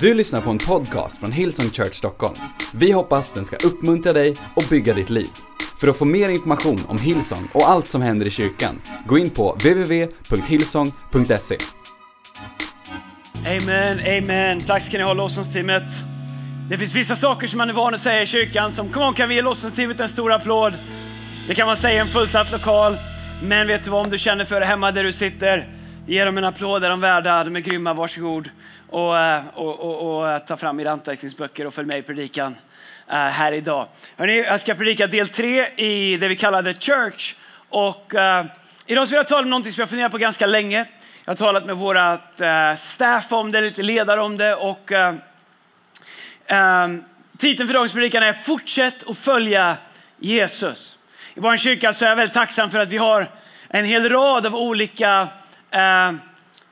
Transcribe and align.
Du 0.00 0.14
lyssnar 0.14 0.40
på 0.40 0.50
en 0.50 0.58
podcast 0.58 1.18
från 1.18 1.32
Hillsong 1.32 1.70
Church 1.70 1.94
Stockholm. 1.94 2.34
Vi 2.74 2.92
hoppas 2.92 3.32
den 3.32 3.44
ska 3.44 3.56
uppmuntra 3.56 4.12
dig 4.12 4.34
och 4.54 4.64
bygga 4.70 4.94
ditt 4.94 5.10
liv. 5.10 5.28
För 5.80 5.88
att 5.88 5.96
få 5.96 6.04
mer 6.04 6.28
information 6.28 6.80
om 6.88 6.98
Hillsong 6.98 7.48
och 7.52 7.68
allt 7.68 7.86
som 7.86 8.02
händer 8.02 8.26
i 8.26 8.30
kyrkan, 8.30 8.80
gå 9.06 9.18
in 9.18 9.30
på 9.30 9.52
www.hillsong.se. 9.52 11.58
Amen, 13.46 13.98
amen. 13.98 14.60
Tack 14.60 14.82
ska 14.82 14.98
ni 14.98 15.04
ha 15.04 15.12
lovsångsteamet. 15.12 15.82
Det 16.70 16.78
finns 16.78 16.94
vissa 16.94 17.16
saker 17.16 17.46
som 17.46 17.58
man 17.58 17.68
är 17.68 17.74
van 17.74 17.94
att 17.94 18.00
säga 18.00 18.22
i 18.22 18.26
kyrkan 18.26 18.72
som 18.72 18.88
Kom 18.88 19.02
on, 19.02 19.14
kan 19.14 19.28
vi 19.28 19.34
ge 19.34 19.42
lovsångsteamet 19.42 20.00
en 20.00 20.08
stor 20.08 20.32
applåd? 20.32 20.74
Det 21.48 21.54
kan 21.54 21.66
man 21.66 21.76
säga 21.76 21.94
i 21.94 21.98
en 21.98 22.08
fullsatt 22.08 22.52
lokal. 22.52 22.96
Men 23.42 23.66
vet 23.66 23.84
du 23.84 23.90
vad, 23.90 24.06
om 24.06 24.10
du 24.10 24.18
känner 24.18 24.44
för 24.44 24.60
det 24.60 24.66
hemma 24.66 24.90
där 24.90 25.04
du 25.04 25.12
sitter, 25.12 25.64
ge 26.06 26.24
dem 26.24 26.38
en 26.38 26.44
applåd, 26.44 26.84
är 26.84 26.90
de 26.90 27.00
värda, 27.00 27.44
de 27.44 27.56
är 27.56 27.60
grymma, 27.60 27.94
varsågod. 27.94 28.48
Eh, 28.96 29.40
och, 29.54 29.80
och, 29.80 29.80
och, 29.80 30.34
och 30.34 30.46
ta 30.46 30.56
fram 30.56 30.80
era 30.80 30.90
anteckningsböcker 30.90 31.66
och 31.66 31.74
följ 31.74 31.86
med 31.86 31.98
i 31.98 32.02
predikan 32.02 32.56
eh, 33.08 33.16
här 33.16 33.52
idag. 33.52 33.88
Hörrni, 34.16 34.42
jag 34.42 34.60
ska 34.60 34.74
predika 34.74 35.06
del 35.06 35.28
tre 35.28 35.66
i 35.76 36.16
det 36.16 36.28
vi 36.28 36.36
kallar 36.36 36.62
The 36.62 36.74
Church. 36.74 37.34
Och 37.68 38.14
uh, 38.14 38.44
idag 38.86 39.06
vill 39.06 39.14
jag 39.14 39.26
tala 39.26 39.42
om 39.42 39.50
något 39.50 39.72
som 39.72 39.80
jag 39.80 39.88
funderat 39.88 40.12
på 40.12 40.18
ganska 40.18 40.46
länge. 40.46 40.86
Jag 41.24 41.30
har 41.30 41.36
talat 41.36 41.66
med 41.66 41.76
vårt 41.76 42.40
uh, 42.40 42.74
staff 42.76 43.32
om 43.32 43.52
det, 43.52 43.60
lite 43.60 43.82
ledare 43.82 44.20
om 44.20 44.36
det. 44.36 44.54
Och, 44.54 44.92
um, 44.92 47.04
titeln 47.38 47.68
för 47.68 47.74
dagens 47.74 47.92
predikan 47.92 48.22
är 48.22 48.32
Fortsätt 48.32 49.10
att 49.10 49.18
följa 49.18 49.76
Jesus. 50.18 50.98
I 51.34 51.40
vår 51.40 51.56
kyrka 51.56 51.92
så 51.92 52.04
är 52.04 52.08
jag 52.08 52.16
väldigt 52.16 52.34
tacksam 52.34 52.70
för 52.70 52.78
att 52.78 52.88
vi 52.88 52.98
har 52.98 53.28
en 53.68 53.84
hel 53.84 54.08
rad 54.08 54.46
av 54.46 54.56
olika 54.56 55.28
uh, 55.74 56.12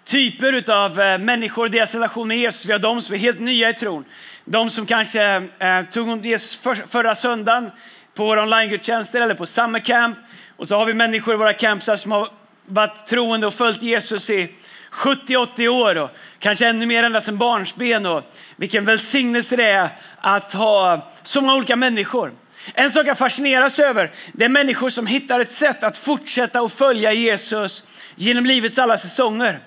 typer 0.05 0.71
av 0.71 1.01
eh, 1.01 1.19
människor 1.19 1.65
och 1.65 1.71
deras 1.71 1.95
relation 1.95 2.29
med 2.29 2.39
Jesus. 2.39 2.67
Vi 2.67 2.73
har 2.73 2.79
de 2.79 3.03
som 3.03 3.15
är 3.15 3.19
helt 3.19 3.41
nya 3.41 3.71
i 3.71 3.75
tron. 3.75 4.05
De 4.45 4.71
som 4.71 4.87
kanske 4.87 5.49
eh, 5.59 5.83
tog 5.91 6.09
emot 6.09 6.25
Jesus 6.25 6.55
för, 6.57 6.75
förra 6.75 7.15
söndagen 7.15 7.71
på 8.15 8.25
våra 8.25 8.43
online-gudstjänster 8.43 9.21
eller 9.21 9.35
på 9.35 9.47
summer 9.47 9.79
camp. 9.79 10.19
Och 10.57 10.69
så 10.69 10.77
har 10.77 10.87
vi 10.87 10.95
människor 10.95 11.35
i 11.35 11.37
våra 11.37 11.53
campsar 11.53 11.97
som 11.97 12.13
har 12.13 12.29
varit 12.67 13.07
troende 13.07 13.47
och 13.47 13.55
följt 13.55 13.83
Jesus 13.83 14.31
i 14.31 14.49
70-80 14.93 15.69
år 15.69 15.97
och 15.99 16.11
kanske 16.39 16.67
ännu 16.67 16.87
mer 16.87 17.03
ända 17.03 17.21
sedan 17.21 17.39
barnsben. 17.39 18.07
Och 18.07 18.23
vilken 18.57 18.85
välsignelse 18.85 19.57
det 19.57 19.65
är 19.65 19.89
att 20.21 20.53
ha 20.53 21.13
så 21.23 21.41
många 21.41 21.55
olika 21.55 21.77
människor. 21.77 22.33
En 22.75 22.91
sak 22.91 23.07
jag 23.07 23.19
fascineras 23.19 23.79
över, 23.79 24.11
det 24.33 24.45
är 24.45 24.49
människor 24.49 24.91
som 24.91 25.07
hittar 25.07 25.41
ett 25.41 25.53
sätt 25.53 25.85
att 25.85 25.97
fortsätta 25.97 26.61
att 26.61 26.73
följa 26.73 27.13
Jesus 27.13 27.85
genom 28.17 28.47
livets 28.47 28.79
alla 28.79 28.99
säsonger. 28.99 29.61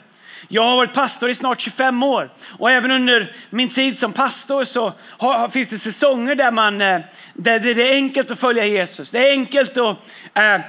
Jag 0.47 0.63
har 0.63 0.75
varit 0.75 0.93
pastor 0.93 1.29
i 1.29 1.35
snart 1.35 1.59
25 1.61 2.03
år 2.03 2.29
och 2.59 2.71
även 2.71 2.91
under 2.91 3.33
min 3.49 3.69
tid 3.69 3.99
som 3.99 4.13
pastor 4.13 4.63
så 4.63 4.93
har, 5.01 5.49
finns 5.49 5.69
det 5.69 5.77
säsonger 5.77 6.35
där, 6.35 6.51
man, 6.51 6.81
eh, 6.81 6.99
där 7.33 7.59
det 7.59 7.89
är 7.89 7.93
enkelt 7.93 8.31
att 8.31 8.39
följa 8.39 8.65
Jesus. 8.65 9.11
Det 9.11 9.29
är 9.29 9.31
enkelt 9.31 9.77
att 9.77 9.97
äh, 10.33 10.59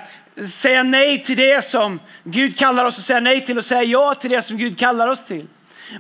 säga 0.47 0.83
nej 0.83 1.23
till 1.23 1.37
det 1.37 1.65
som 1.65 2.01
Gud 2.25 2.59
kallar 2.59 2.85
oss 2.85 2.99
att 2.99 3.05
säga 3.05 3.21
nej 3.21 3.45
till 3.45 3.59
och 3.59 3.65
säga 3.65 3.83
ja 3.83 4.15
till 4.15 4.31
det 4.31 4.43
som 4.43 4.59
Gud 4.59 4.79
kallar 4.79 5.09
oss 5.09 5.25
till. 5.25 5.47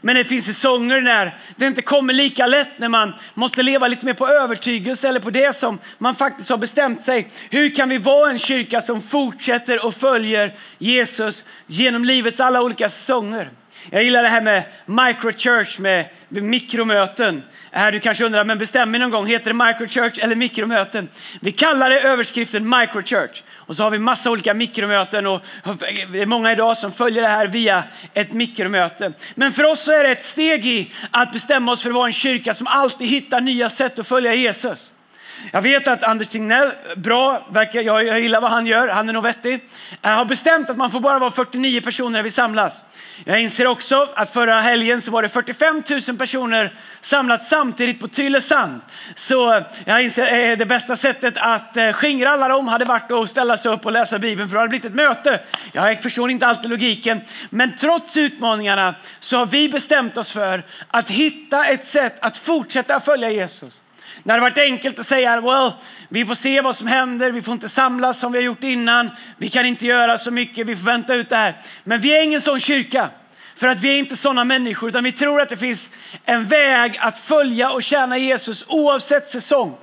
Men 0.00 0.16
det 0.16 0.24
finns 0.24 0.46
säsonger 0.46 1.00
när 1.00 1.36
det 1.56 1.66
inte 1.66 1.82
kommer 1.82 2.14
lika 2.14 2.46
lätt, 2.46 2.78
när 2.78 2.88
man 2.88 3.14
måste 3.34 3.62
leva 3.62 3.88
lite 3.88 4.06
mer 4.06 4.14
på 4.14 4.28
övertygelse 4.28 5.08
eller 5.08 5.20
på 5.20 5.30
det 5.30 5.56
som 5.56 5.78
man 5.98 6.14
faktiskt 6.14 6.50
har 6.50 6.56
bestämt 6.56 7.00
sig. 7.00 7.28
Hur 7.50 7.74
kan 7.74 7.88
vi 7.88 7.98
vara 7.98 8.30
en 8.30 8.38
kyrka 8.38 8.80
som 8.80 9.02
fortsätter 9.02 9.86
och 9.86 9.94
följer 9.94 10.54
Jesus 10.78 11.44
genom 11.66 12.04
livets 12.04 12.40
alla 12.40 12.62
olika 12.62 12.88
säsonger? 12.88 13.50
Jag 13.90 14.02
gillar 14.02 14.22
det 14.22 14.28
här 14.28 14.40
med 14.40 14.64
microchurch, 14.86 15.78
med 15.78 16.06
mikromöten. 16.28 17.42
Här 17.70 17.92
du 17.92 18.00
kanske 18.00 18.24
undrar, 18.24 18.44
men 18.44 18.58
bestäm 18.58 18.90
mig 18.90 19.00
någon 19.00 19.10
gång, 19.10 19.26
heter 19.26 19.52
det 19.52 19.66
microchurch 19.66 20.18
eller 20.22 20.36
mikromöten? 20.36 21.08
Vi 21.40 21.52
kallar 21.52 21.90
det 21.90 22.00
överskriften 22.00 22.68
microchurch. 22.78 23.42
Och 23.54 23.76
så 23.76 23.82
har 23.82 23.90
vi 23.90 23.98
massa 23.98 24.30
olika 24.30 24.54
mikromöten 24.54 25.26
och 25.26 25.42
det 26.12 26.22
är 26.22 26.26
många 26.26 26.52
idag 26.52 26.76
som 26.76 26.92
följer 26.92 27.22
det 27.22 27.28
här 27.28 27.46
via 27.46 27.84
ett 28.14 28.32
mikromöte. 28.32 29.12
Men 29.34 29.52
för 29.52 29.64
oss 29.64 29.80
så 29.80 29.92
är 29.92 30.04
det 30.04 30.10
ett 30.10 30.24
steg 30.24 30.66
i 30.66 30.92
att 31.10 31.32
bestämma 31.32 31.72
oss 31.72 31.82
för 31.82 31.90
att 31.90 31.94
vara 31.94 32.06
en 32.06 32.12
kyrka 32.12 32.54
som 32.54 32.66
alltid 32.66 33.08
hittar 33.08 33.40
nya 33.40 33.68
sätt 33.68 33.98
att 33.98 34.08
följa 34.08 34.34
Jesus. 34.34 34.92
Jag 35.52 35.62
vet 35.62 35.88
att 35.88 36.04
Anders 36.04 36.28
Tegnell, 36.28 36.72
bra, 36.96 37.46
verkar, 37.50 37.82
jag, 37.82 38.06
jag 38.06 38.20
gillar 38.20 38.40
vad 38.40 38.50
han 38.50 38.66
gör, 38.66 38.88
han 38.88 39.08
är 39.08 39.12
nog 39.12 39.22
vettig. 39.22 39.60
Jag 40.02 40.10
har 40.10 40.24
bestämt 40.24 40.70
att 40.70 40.76
man 40.76 40.90
får 40.90 41.00
bara 41.00 41.18
vara 41.18 41.30
49 41.30 41.80
personer 41.80 42.10
när 42.10 42.22
vi 42.22 42.30
samlas. 42.30 42.82
Jag 43.24 43.40
inser 43.40 43.66
också 43.66 44.08
att 44.14 44.32
förra 44.32 44.60
helgen 44.60 45.00
så 45.00 45.10
var 45.10 45.22
det 45.22 45.28
45 45.28 45.82
000 46.08 46.16
personer 46.16 46.74
samlat 47.00 47.44
samtidigt 47.44 48.00
på 48.00 48.08
Tylösand. 48.08 48.80
Så 49.14 49.62
jag 49.84 50.02
inser 50.02 50.52
att 50.52 50.58
det 50.58 50.66
bästa 50.66 50.96
sättet 50.96 51.34
att 51.36 51.76
eh, 51.76 51.92
skingra 51.92 52.30
alla 52.30 52.48
dem 52.48 52.68
hade 52.68 52.84
varit 52.84 53.12
att 53.12 53.30
ställa 53.30 53.56
sig 53.56 53.72
upp 53.72 53.86
och 53.86 53.92
läsa 53.92 54.18
Bibeln 54.18 54.48
för 54.48 54.54
det 54.54 54.60
hade 54.60 54.68
blivit 54.68 54.84
ett 54.84 54.94
möte. 54.94 55.40
Jag 55.72 56.02
förstår 56.02 56.30
inte 56.30 56.46
alltid 56.46 56.70
logiken, 56.70 57.20
men 57.50 57.76
trots 57.76 58.16
utmaningarna 58.16 58.94
så 59.20 59.36
har 59.36 59.46
vi 59.46 59.68
bestämt 59.68 60.16
oss 60.16 60.32
för 60.32 60.62
att 60.88 61.10
hitta 61.10 61.66
ett 61.66 61.84
sätt 61.84 62.16
att 62.20 62.36
fortsätta 62.36 63.00
följa 63.00 63.30
Jesus. 63.30 63.80
Det 64.28 64.32
hade 64.32 64.42
varit 64.42 64.58
enkelt 64.58 64.98
att 64.98 65.06
säga, 65.06 65.40
well, 65.40 65.72
vi 66.08 66.26
får 66.26 66.34
se 66.34 66.60
vad 66.60 66.76
som 66.76 66.86
händer, 66.86 67.30
vi 67.30 67.42
får 67.42 67.54
inte 67.54 67.68
samlas 67.68 68.18
som 68.18 68.32
vi 68.32 68.38
har 68.38 68.44
gjort 68.44 68.64
innan, 68.64 69.10
vi 69.36 69.48
kan 69.48 69.66
inte 69.66 69.86
göra 69.86 70.18
så 70.18 70.30
mycket, 70.30 70.66
vi 70.66 70.76
får 70.76 70.84
vänta 70.84 71.14
ut 71.14 71.28
det 71.28 71.36
här. 71.36 71.56
Men 71.84 72.00
vi 72.00 72.18
är 72.18 72.22
ingen 72.22 72.40
sån 72.40 72.60
kyrka. 72.60 73.10
För 73.56 73.68
att 73.68 73.78
vi 73.78 73.88
är 73.88 73.98
inte 73.98 74.16
sådana 74.16 74.44
människor, 74.44 74.88
utan 74.88 75.04
vi 75.04 75.12
tror 75.12 75.40
att 75.40 75.48
det 75.48 75.56
finns 75.56 75.90
en 76.24 76.44
väg 76.44 76.98
att 77.00 77.18
följa 77.18 77.70
och 77.70 77.82
tjäna 77.82 78.18
Jesus 78.18 78.64
oavsett 78.68 79.28
säsong. 79.28 79.76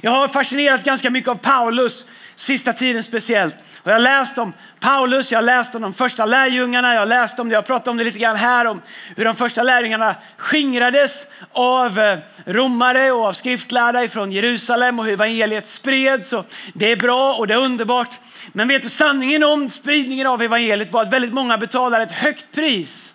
Jag 0.00 0.10
har 0.10 0.28
fascinerats 0.28 0.84
ganska 0.84 1.10
mycket 1.10 1.28
av 1.28 1.34
Paulus 1.34 2.04
sista 2.42 2.72
tiden 2.72 3.02
speciellt. 3.02 3.54
Och 3.82 3.90
jag 3.90 3.94
har 3.94 4.00
läst 4.00 4.38
om 4.38 4.52
Paulus, 4.80 5.32
jag 5.32 5.38
har 5.38 5.42
läst 5.42 5.74
om 5.74 5.82
de 5.82 5.94
första 5.94 6.24
lärjungarna, 6.24 6.94
jag 6.94 7.00
har 7.00 7.06
läst 7.06 7.38
om 7.38 7.48
det, 7.48 7.52
jag 7.52 7.66
pratat 7.66 7.88
om 7.88 7.96
det 7.96 8.04
lite 8.04 8.18
grann 8.18 8.36
här, 8.36 8.66
om 8.66 8.80
hur 9.16 9.24
de 9.24 9.34
första 9.34 9.62
lärjungarna 9.62 10.14
skingrades 10.36 11.26
av 11.52 11.98
eh, 11.98 12.18
romare 12.46 13.12
och 13.12 13.26
av 13.26 13.32
skriftlärda 13.32 14.08
från 14.08 14.32
Jerusalem 14.32 14.98
och 14.98 15.04
hur 15.04 15.12
evangeliet 15.12 15.68
spreds. 15.68 16.32
Och 16.32 16.46
det 16.74 16.92
är 16.92 16.96
bra 16.96 17.34
och 17.34 17.46
det 17.46 17.54
är 17.54 17.58
underbart. 17.58 18.18
Men 18.52 18.68
vet 18.68 18.82
du, 18.82 18.88
sanningen 18.88 19.44
om 19.44 19.68
spridningen 19.68 20.26
av 20.26 20.42
evangeliet 20.42 20.92
var 20.92 21.02
att 21.02 21.12
väldigt 21.12 21.32
många 21.32 21.58
betalade 21.58 22.04
ett 22.04 22.12
högt 22.12 22.46
pris 22.54 23.14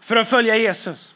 för 0.00 0.16
att 0.16 0.28
följa 0.28 0.56
Jesus. 0.56 1.14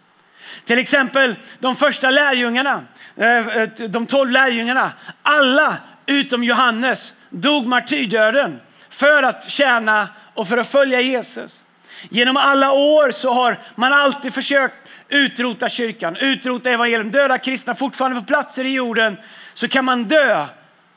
Till 0.64 0.78
exempel 0.78 1.34
de 1.58 1.76
första 1.76 2.10
lärjungarna, 2.10 2.82
eh, 3.16 3.48
eh, 3.48 3.68
de 3.68 4.06
tolv 4.06 4.30
lärjungarna, 4.30 4.92
alla 5.22 5.76
utom 6.08 6.44
Johannes 6.44 7.12
dog 7.30 7.66
martyrdöden 7.66 8.60
för 8.90 9.22
att 9.22 9.50
tjäna 9.50 10.08
och 10.34 10.48
för 10.48 10.58
att 10.58 10.68
följa 10.68 11.00
Jesus. 11.00 11.62
Genom 12.08 12.36
alla 12.36 12.72
år 12.72 13.10
så 13.10 13.32
har 13.32 13.58
man 13.74 13.92
alltid 13.92 14.34
försökt 14.34 14.74
utrota 15.08 15.68
kyrkan, 15.68 16.16
utrota 16.16 16.70
evangelium, 16.70 17.10
döda 17.10 17.38
kristna 17.38 17.74
fortfarande 17.74 18.20
på 18.20 18.26
platser 18.26 18.64
i 18.64 18.72
jorden 18.72 19.16
så 19.54 19.68
kan 19.68 19.84
man 19.84 20.04
dö 20.04 20.46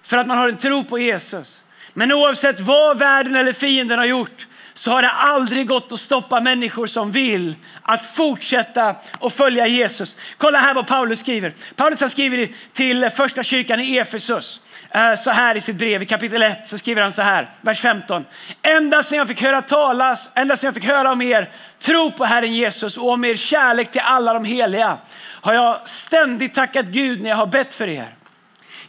för 0.04 0.18
att 0.18 0.28
man 0.28 0.38
har 0.38 0.50
en 0.50 0.58
tro 0.58 0.84
på 0.84 1.00
Jesus. 1.00 1.64
Men 1.94 2.12
oavsett 2.12 2.60
vad 2.60 2.98
världen 2.98 3.36
eller 3.36 3.54
fienden 3.54 4.00
har 4.00 4.06
gjort 4.06 4.48
så 4.74 4.92
har 4.92 5.02
det 5.02 5.10
aldrig 5.10 5.68
gått 5.68 5.92
att 5.92 6.00
stoppa 6.00 6.40
människor 6.40 6.88
som 6.88 7.12
vill 7.12 7.56
att 7.82 8.06
fortsätta 8.06 8.96
att 9.20 9.34
följa 9.34 9.68
Jesus. 9.68 10.18
Kolla 10.38 10.60
här 10.60 10.74
vad 10.74 10.88
Paulus 10.88 11.20
skriver. 11.20 11.54
Paulus 11.76 12.02
har 12.02 12.08
skrivit 12.08 12.56
till 12.74 13.10
första 13.10 13.44
kyrkan 13.44 13.80
i 13.80 13.98
Efesus. 13.98 14.62
Eh, 14.94 15.16
så 15.16 15.32
här 15.32 15.58
i 15.58 15.62
sitt 15.62 15.76
brev 15.76 16.02
i 16.02 16.06
kapitel 16.06 16.42
1 16.42 16.68
så 16.68 16.78
skriver 16.78 17.02
han 17.02 17.12
så 17.12 17.22
här, 17.22 17.50
vers 17.62 17.82
15. 17.82 18.26
Ända 18.62 19.04
sedan 19.04 19.18
jag 19.18 19.28
fick 19.28 19.42
höra 19.42 19.62
talas, 19.62 20.30
ända 20.34 20.58
sedan 20.58 20.68
jag 20.68 20.74
fick 20.74 20.86
höra 20.86 21.12
om 21.12 21.22
er 21.22 21.50
tro 21.80 22.12
på 22.12 22.26
Herren 22.26 22.54
Jesus 22.54 22.98
och 22.98 23.10
om 23.10 23.26
er 23.26 23.36
kärlek 23.36 23.92
till 23.92 24.02
alla 24.02 24.34
de 24.34 24.46
heliga 24.46 24.98
har 25.42 25.54
jag 25.54 25.88
ständigt 25.88 26.54
tackat 26.54 26.86
Gud 26.86 27.22
när 27.22 27.30
jag 27.30 27.38
har 27.38 27.48
bett 27.48 27.74
för 27.74 27.88
er. 27.88 28.08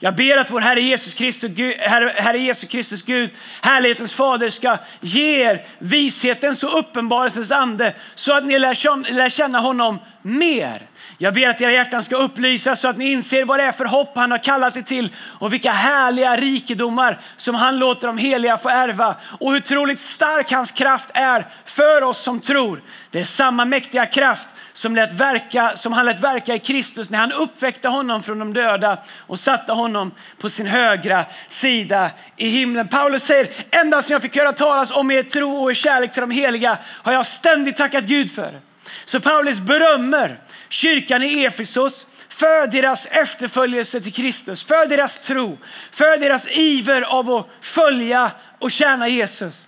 Jag 0.05 0.15
ber 0.15 0.37
att 0.37 0.51
vår 0.51 0.61
Herre 0.61 0.81
Jesus 0.81 1.15
Kristus, 1.15 1.51
Gud, 1.51 1.77
Herre, 1.79 2.13
Herre 2.17 2.39
Jesus 2.39 2.71
Kristus 2.71 3.03
Gud, 3.03 3.31
härlighetens 3.61 4.15
fader 4.15 4.51
ska 4.51 4.79
ge 5.01 5.43
er 5.43 5.67
vishetens 5.79 6.63
och 6.63 6.79
uppenbarelsens 6.79 7.53
ande 7.53 7.95
så 8.15 8.37
att 8.37 8.45
ni 8.45 8.59
lär 8.59 9.29
känna 9.29 9.61
honom 9.61 9.99
mer. 10.23 10.83
Jag 11.19 11.35
ber 11.35 11.49
att 11.49 11.61
era 11.61 11.73
hjärtan 11.73 12.03
ska 12.03 12.17
upplysas 12.17 12.81
så 12.81 12.89
att 12.89 12.97
ni 12.97 13.13
inser 13.13 13.45
vad 13.45 13.59
det 13.59 13.63
är 13.63 13.73
för 13.73 13.85
hopp 13.85 14.13
han 14.17 14.31
har 14.31 14.39
kallat 14.39 14.77
er 14.77 14.83
till 14.83 15.09
och 15.39 15.53
vilka 15.53 15.73
härliga 15.73 16.37
rikedomar 16.37 17.19
som 17.37 17.55
han 17.55 17.79
låter 17.79 18.07
de 18.07 18.19
heliga 18.19 18.57
få 18.57 18.69
ärva 18.69 19.17
och 19.41 19.51
hur 19.51 19.59
otroligt 19.59 20.01
stark 20.01 20.53
hans 20.53 20.73
kraft 20.73 21.11
är 21.15 21.47
för 21.65 22.03
oss 22.03 22.19
som 22.19 22.41
tror. 22.41 22.83
Det 23.11 23.21
är 23.21 23.25
samma 23.25 23.65
mäktiga 23.65 24.07
kraft 24.07 24.49
som, 24.73 24.95
lät 24.97 25.13
verka, 25.13 25.77
som 25.77 25.93
han 25.93 26.07
lät 26.07 26.21
verka 26.21 26.55
i 26.55 26.59
Kristus 26.59 27.11
när 27.11 27.19
han 27.19 27.33
uppväckte 27.33 27.89
honom 27.89 28.23
från 28.23 28.39
de 28.39 28.55
döda 28.55 28.99
och 29.27 29.39
satte 29.39 29.73
honom 29.73 30.11
på 30.39 30.49
sin 30.51 30.67
högra 30.67 31.25
sida 31.49 32.11
i 32.37 32.49
himlen. 32.49 32.89
Paulus 32.89 33.23
säger, 33.23 33.49
ända 33.71 34.03
sedan 34.03 34.15
jag 34.15 34.23
fick 34.23 34.37
höra 34.37 34.53
talas 34.53 34.91
om 34.91 35.11
er 35.11 35.23
tro 35.23 35.63
och 35.63 35.71
er 35.71 35.75
kärlek 35.75 36.13
till 36.13 36.21
de 36.21 36.31
heliga 36.31 36.79
har 36.87 37.13
jag 37.13 37.27
ständigt 37.27 37.77
tackat 37.77 38.05
Gud 38.05 38.35
för 38.35 38.43
det. 38.53 38.61
Så 39.05 39.21
Paulus 39.21 39.61
berömmer 39.61 40.39
kyrkan 40.69 41.23
i 41.23 41.45
Efesos 41.45 42.07
för 42.29 42.67
deras 42.67 43.07
efterföljelse 43.07 44.01
till 44.01 44.13
Kristus, 44.13 44.65
för 44.65 44.87
deras 44.87 45.19
tro, 45.19 45.59
för 45.91 46.19
deras 46.19 46.49
iver 46.51 47.03
av 47.03 47.31
att 47.31 47.49
följa 47.61 48.31
och 48.59 48.71
tjäna 48.71 49.09
Jesus. 49.09 49.67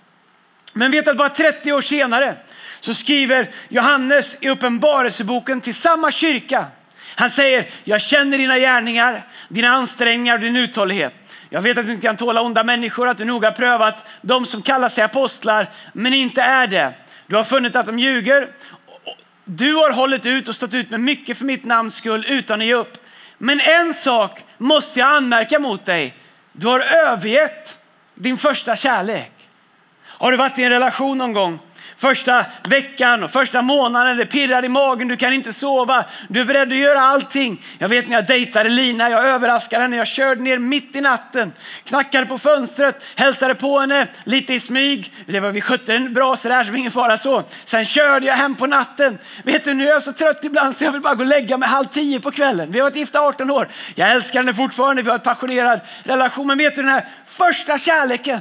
Men 0.73 0.91
vet 0.91 1.07
att 1.07 1.17
bara 1.17 1.29
30 1.29 1.73
år 1.73 1.81
senare 1.81 2.37
så 2.85 2.93
skriver 2.93 3.49
Johannes 3.69 4.43
i 4.43 4.49
Uppenbarelseboken 4.49 5.61
till 5.61 5.75
samma 5.75 6.11
kyrka. 6.11 6.65
Han 7.15 7.29
säger, 7.29 7.65
jag 7.83 8.01
känner 8.01 8.37
dina 8.37 8.57
gärningar, 8.59 9.23
dina 9.49 9.69
ansträngningar 9.69 10.35
och 10.35 10.41
din 10.41 10.55
uthållighet. 10.55 11.13
Jag 11.49 11.61
vet 11.61 11.77
att 11.77 11.85
du 11.85 11.91
inte 11.91 12.07
kan 12.07 12.17
tåla 12.17 12.41
onda 12.41 12.63
människor, 12.63 13.07
att 13.07 13.17
du 13.17 13.25
noga 13.25 13.51
prövat 13.51 14.09
de 14.21 14.45
som 14.45 14.61
kallar 14.61 14.89
sig 14.89 15.03
apostlar, 15.03 15.67
men 15.93 16.13
inte 16.13 16.41
är 16.41 16.67
det. 16.67 16.93
Du 17.27 17.35
har 17.35 17.43
funnit 17.43 17.75
att 17.75 17.85
de 17.85 17.99
ljuger. 17.99 18.47
Du 19.45 19.73
har 19.73 19.91
hållit 19.91 20.25
ut 20.25 20.47
och 20.49 20.55
stått 20.55 20.73
ut 20.73 20.89
med 20.89 20.99
mycket 20.99 21.37
för 21.37 21.45
mitt 21.45 21.65
namns 21.65 21.95
skull 21.95 22.25
utan 22.27 22.61
att 22.61 22.67
ge 22.67 22.73
upp. 22.73 22.97
Men 23.37 23.59
en 23.59 23.93
sak 23.93 24.43
måste 24.57 24.99
jag 24.99 25.09
anmärka 25.09 25.59
mot 25.59 25.85
dig. 25.85 26.17
Du 26.51 26.67
har 26.67 26.79
övergett 26.79 27.77
din 28.15 28.37
första 28.37 28.75
kärlek. 28.75 29.31
Har 30.03 30.31
du 30.31 30.37
varit 30.37 30.59
i 30.59 30.63
en 30.63 30.69
relation 30.69 31.17
någon 31.17 31.33
gång 31.33 31.59
Första 31.97 32.45
veckan 32.63 33.23
och 33.23 33.31
första 33.31 33.61
månaden, 33.61 34.17
det 34.17 34.25
pirrar 34.25 34.65
i 34.65 34.69
magen, 34.69 35.07
du 35.07 35.17
kan 35.17 35.33
inte 35.33 35.53
sova. 35.53 36.05
Du 36.27 36.41
är 36.41 36.45
beredd 36.45 36.71
att 36.71 36.77
göra 36.77 37.01
allting. 37.01 37.61
Jag 37.79 37.89
vet 37.89 38.07
när 38.07 38.15
jag 38.15 38.27
dejtade 38.27 38.69
Lina, 38.69 39.09
jag 39.09 39.25
överraskade 39.25 39.81
henne, 39.81 39.95
jag 39.95 40.07
körde 40.07 40.41
ner 40.41 40.57
mitt 40.57 40.95
i 40.95 41.01
natten, 41.01 41.51
knackade 41.83 42.25
på 42.25 42.37
fönstret, 42.37 43.03
hälsade 43.15 43.55
på 43.55 43.79
henne 43.79 44.07
lite 44.23 44.53
i 44.53 44.59
smyg. 44.59 45.13
Det 45.25 45.39
var, 45.39 45.51
vi 45.51 45.61
skötte 45.61 45.93
den 45.93 46.13
bra 46.13 46.35
sådär 46.35 46.63
så 46.63 46.73
ingen 46.73 46.91
fara 46.91 47.17
så. 47.17 47.43
Sen 47.65 47.85
körde 47.85 48.25
jag 48.25 48.35
hem 48.35 48.55
på 48.55 48.67
natten. 48.67 49.17
Vet 49.43 49.65
du, 49.65 49.73
nu 49.73 49.87
är 49.87 49.91
jag 49.91 50.03
så 50.03 50.13
trött 50.13 50.43
ibland 50.43 50.75
så 50.75 50.83
jag 50.83 50.91
vill 50.91 51.01
bara 51.01 51.15
gå 51.15 51.23
och 51.23 51.29
lägga 51.29 51.57
mig 51.57 51.69
halv 51.69 51.85
tio 51.85 52.19
på 52.19 52.31
kvällen. 52.31 52.71
Vi 52.71 52.79
har 52.79 52.83
varit 52.89 52.95
gifta 52.95 53.21
18 53.21 53.51
år. 53.51 53.67
Jag 53.95 54.11
älskar 54.11 54.39
henne 54.39 54.53
fortfarande, 54.53 55.01
vi 55.01 55.09
har 55.09 55.17
en 55.17 55.23
passionerad 55.23 55.79
relation. 56.03 56.47
Men 56.47 56.57
vet 56.57 56.75
du 56.75 56.81
den 56.81 56.91
här 56.91 57.07
första 57.25 57.77
kärleken, 57.77 58.39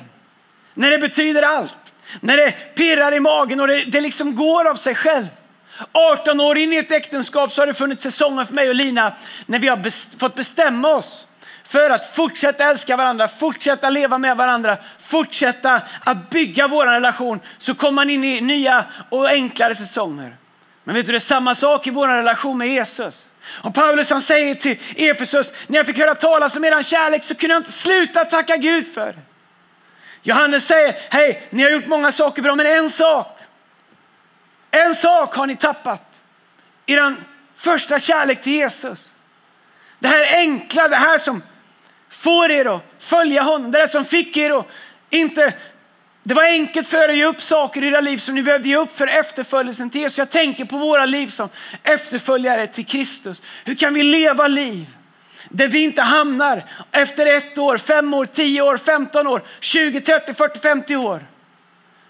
när 0.75 0.91
det 0.91 0.99
betyder 0.99 1.43
allt. 1.43 1.84
När 2.21 2.37
det 2.37 2.75
pirrar 2.75 3.15
i 3.15 3.21
magen 3.21 3.61
och 3.61 3.69
det, 3.69 3.85
det 3.85 4.01
liksom 4.01 4.37
går 4.37 4.69
av 4.69 4.75
sig 4.75 4.95
själv. 4.95 5.27
18 5.93 6.41
år 6.41 6.59
in 6.59 6.73
i 6.73 6.77
ett 6.77 6.93
äktenskap 6.93 7.53
så 7.53 7.63
har 7.63 7.67
det 7.67 7.75
funnits 7.75 8.03
säsonger 8.03 8.45
för 8.45 8.55
mig 8.55 8.69
och 8.69 8.75
Lina 8.75 9.13
när 9.47 9.59
vi 9.59 9.69
har 9.69 9.77
best, 9.77 10.21
fått 10.21 10.35
bestämma 10.35 10.89
oss 10.89 11.27
för 11.65 11.91
att 11.91 12.15
fortsätta 12.15 12.65
älska 12.65 12.97
varandra, 12.97 13.29
fortsätta 13.29 13.91
leva 13.91 14.19
med 14.19 14.37
varandra, 14.37 14.77
fortsätta 14.99 15.83
att 16.05 16.31
bygga 16.31 16.69
vår 16.69 16.87
relation. 16.87 17.41
Så 17.59 17.75
kommer 17.75 17.93
man 17.93 18.11
in 18.11 18.25
i 18.25 18.41
nya 18.41 18.85
och 19.11 19.29
enklare 19.29 19.75
säsonger. 19.75 20.37
Men 20.85 20.95
vet 20.95 21.07
du, 21.07 21.13
det 21.13 21.19
är 21.19 21.21
samma 21.21 21.55
sak 21.55 21.87
i 21.87 21.91
vår 21.91 22.09
relation 22.09 22.59
med 22.59 22.69
Jesus. 22.69 23.27
Och 23.47 23.75
Paulus 23.75 24.11
han 24.11 24.21
säger 24.21 24.55
till 24.55 24.79
Efesus, 24.97 25.53
när 25.67 25.77
jag 25.77 25.87
fick 25.87 25.99
höra 25.99 26.15
talas 26.15 26.57
om 26.57 26.65
er 26.65 26.83
kärlek 26.83 27.25
så 27.25 27.35
kunde 27.35 27.55
jag 27.55 27.61
inte 27.61 27.73
sluta 27.73 28.25
tacka 28.25 28.57
Gud 28.57 28.95
för 28.95 29.07
det. 29.07 29.34
Johannes 30.27 30.67
säger, 30.67 30.97
hej, 31.11 31.43
ni 31.51 31.63
har 31.63 31.71
gjort 31.71 31.87
många 31.87 32.13
saker 32.13 32.43
bra, 32.43 32.55
men 32.55 32.67
en 32.67 32.91
sak. 32.91 33.39
En 34.71 34.95
sak 34.95 35.35
har 35.35 35.47
ni 35.47 35.57
tappat. 35.57 36.03
Er 36.87 37.17
första 37.55 37.99
kärlek 37.99 38.41
till 38.41 38.53
Jesus. 38.53 39.13
Det 39.99 40.09
här 40.09 40.37
enkla, 40.37 40.89
det 40.89 40.97
här 40.97 41.19
som 41.19 41.43
får 42.09 42.51
er 42.51 42.77
att 42.77 42.83
följa 42.99 43.43
honom, 43.43 43.71
det 43.71 43.79
där 43.79 43.87
som 43.87 44.05
fick 44.05 44.37
er 44.37 44.59
att 44.59 44.67
inte 45.11 45.55
det 46.23 46.35
var 46.35 46.45
enkelt 46.45 46.89
för 46.89 47.05
er 47.05 47.09
att 47.09 47.17
ge 47.17 47.25
upp 47.25 47.41
saker 47.41 47.85
i 47.85 47.89
era 47.89 48.01
liv 48.01 48.19
som 48.19 48.35
ni 48.35 48.43
behövde 48.43 48.69
ge 48.69 48.77
upp 48.77 48.97
för 48.97 49.07
efterföljelsen 49.07 49.91
till 49.91 50.01
Jesus. 50.01 50.19
Jag 50.19 50.31
tänker 50.31 50.65
på 50.65 50.77
våra 50.77 51.07
liv 51.07 51.27
som 51.27 51.49
efterföljare 51.83 52.67
till 52.67 52.87
Kristus. 52.87 53.43
Hur 53.65 53.75
kan 53.75 53.95
vi 53.95 54.03
leva 54.03 54.49
liv 54.49 54.87
där 55.49 55.69
vi 55.69 55.83
inte 55.83 56.03
hamnar 56.03 56.65
efter 56.93 57.37
ett 57.37 57.59
år, 57.59 57.79
fem 57.79 58.15
år, 58.15 58.25
tio 58.25 58.63
år, 58.63 58.77
femton 58.77 59.27
år, 59.27 59.43
20, 59.61 60.01
30, 60.01 60.35
40, 60.35 60.61
50 60.61 60.97
år. 60.97 61.27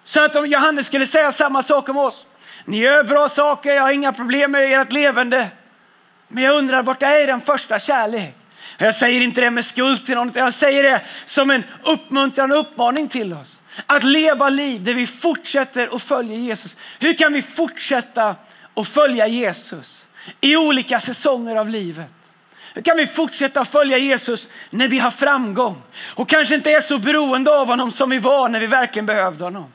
Så 0.04 0.24
att 0.24 0.36
om 0.36 0.46
Johannes 0.46 0.86
skulle 0.86 1.06
säga 1.06 1.32
samma 1.32 1.62
sak 1.62 1.88
om 1.88 1.96
oss. 1.96 2.26
Ni 2.64 2.78
gör 2.78 3.04
bra 3.04 3.28
saker, 3.28 3.74
jag 3.74 3.82
har 3.82 3.90
inga 3.90 4.12
problem 4.12 4.50
med 4.50 4.80
ert 4.80 4.92
levande. 4.92 5.48
Men 6.28 6.44
jag 6.44 6.54
undrar, 6.54 6.82
vart 6.82 7.02
är 7.02 7.26
den 7.26 7.40
första 7.40 7.78
kärlek? 7.78 8.34
Jag 8.78 8.94
säger 8.94 9.20
inte 9.20 9.40
det 9.40 9.50
med 9.50 9.64
skuld 9.64 10.06
till 10.06 10.14
någon, 10.14 10.32
jag 10.34 10.54
säger 10.54 10.82
det 10.82 11.02
som 11.24 11.50
en 11.50 11.64
uppmuntran 11.82 12.52
och 12.52 12.60
uppmaning 12.60 13.08
till 13.08 13.32
oss. 13.32 13.60
Att 13.86 14.04
leva 14.04 14.48
liv 14.48 14.84
där 14.84 14.94
vi 14.94 15.06
fortsätter 15.06 15.96
att 15.96 16.02
följa 16.02 16.36
Jesus. 16.36 16.76
Hur 16.98 17.14
kan 17.14 17.32
vi 17.32 17.42
fortsätta 17.42 18.36
att 18.74 18.88
följa 18.88 19.26
Jesus 19.26 20.06
i 20.40 20.56
olika 20.56 21.00
säsonger 21.00 21.56
av 21.56 21.68
livet? 21.68 22.23
Hur 22.74 22.82
kan 22.82 22.96
vi 22.96 23.06
fortsätta 23.06 23.64
följa 23.64 23.98
Jesus 23.98 24.48
när 24.70 24.88
vi 24.88 24.98
har 24.98 25.10
framgång 25.10 25.82
och 26.14 26.28
kanske 26.28 26.54
inte 26.54 26.70
är 26.70 26.80
så 26.80 26.98
beroende 26.98 27.50
av 27.50 27.66
honom 27.66 27.90
som 27.90 28.10
vi 28.10 28.18
var 28.18 28.48
när 28.48 28.60
vi 28.60 28.66
verkligen 28.66 29.06
behövde 29.06 29.44
honom? 29.44 29.72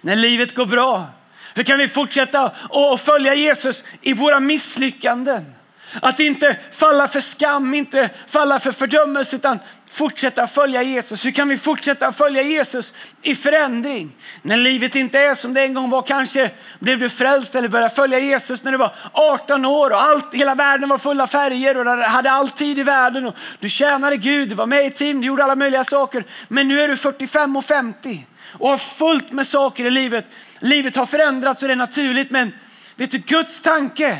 När 0.00 0.16
livet 0.16 0.54
går 0.54 0.66
bra. 0.66 1.06
Hur 1.54 1.62
kan 1.62 1.78
vi 1.78 1.88
fortsätta 1.88 2.52
att 2.70 3.00
följa 3.00 3.34
Jesus 3.34 3.84
i 4.00 4.12
våra 4.12 4.40
misslyckanden? 4.40 5.54
Att 6.02 6.20
inte 6.20 6.56
falla 6.72 7.08
för 7.08 7.20
skam, 7.20 7.74
inte 7.74 8.10
falla 8.26 8.58
för 8.58 8.72
fördömelse 8.72 9.36
utan 9.36 9.58
fortsätta 9.90 10.46
följa 10.46 10.82
Jesus? 10.82 11.26
Hur 11.26 11.30
kan 11.30 11.48
vi 11.48 11.56
fortsätta 11.56 12.12
följa 12.12 12.42
Jesus 12.42 12.94
i 13.22 13.34
förändring? 13.34 14.12
När 14.42 14.56
livet 14.56 14.94
inte 14.94 15.18
är 15.18 15.34
som 15.34 15.54
det 15.54 15.62
en 15.62 15.74
gång 15.74 15.90
var. 15.90 16.02
Kanske 16.02 16.50
blev 16.78 16.98
du 16.98 17.08
frälst 17.08 17.54
eller 17.54 17.68
började 17.68 17.94
följa 17.94 18.18
Jesus 18.18 18.64
när 18.64 18.72
du 18.72 18.78
var 18.78 18.92
18 19.12 19.64
år 19.64 19.90
och 19.90 20.02
allt, 20.02 20.34
hela 20.34 20.54
världen 20.54 20.88
var 20.88 20.98
full 20.98 21.20
av 21.20 21.26
färger 21.26 21.76
och 21.76 21.84
du 21.84 22.02
hade 22.02 22.30
all 22.30 22.48
tid 22.48 22.78
i 22.78 22.82
världen. 22.82 23.26
Och 23.26 23.34
du 23.58 23.68
tjänade 23.68 24.16
Gud, 24.16 24.48
du 24.48 24.54
var 24.54 24.66
med 24.66 24.86
i 24.86 24.90
team, 24.90 25.20
du 25.20 25.26
gjorde 25.26 25.44
alla 25.44 25.56
möjliga 25.56 25.84
saker. 25.84 26.24
Men 26.48 26.68
nu 26.68 26.80
är 26.80 26.88
du 26.88 26.96
45 26.96 27.56
och 27.56 27.64
50 27.64 28.26
och 28.52 28.68
har 28.68 28.76
fullt 28.76 29.32
med 29.32 29.46
saker 29.46 29.84
i 29.84 29.90
livet. 29.90 30.24
Livet 30.60 30.96
har 30.96 31.06
förändrats 31.06 31.62
och 31.62 31.68
det 31.68 31.74
är 31.74 31.76
naturligt 31.76 32.30
men 32.30 32.52
vet 32.96 33.10
du 33.10 33.18
Guds 33.18 33.60
tanke 33.60 34.18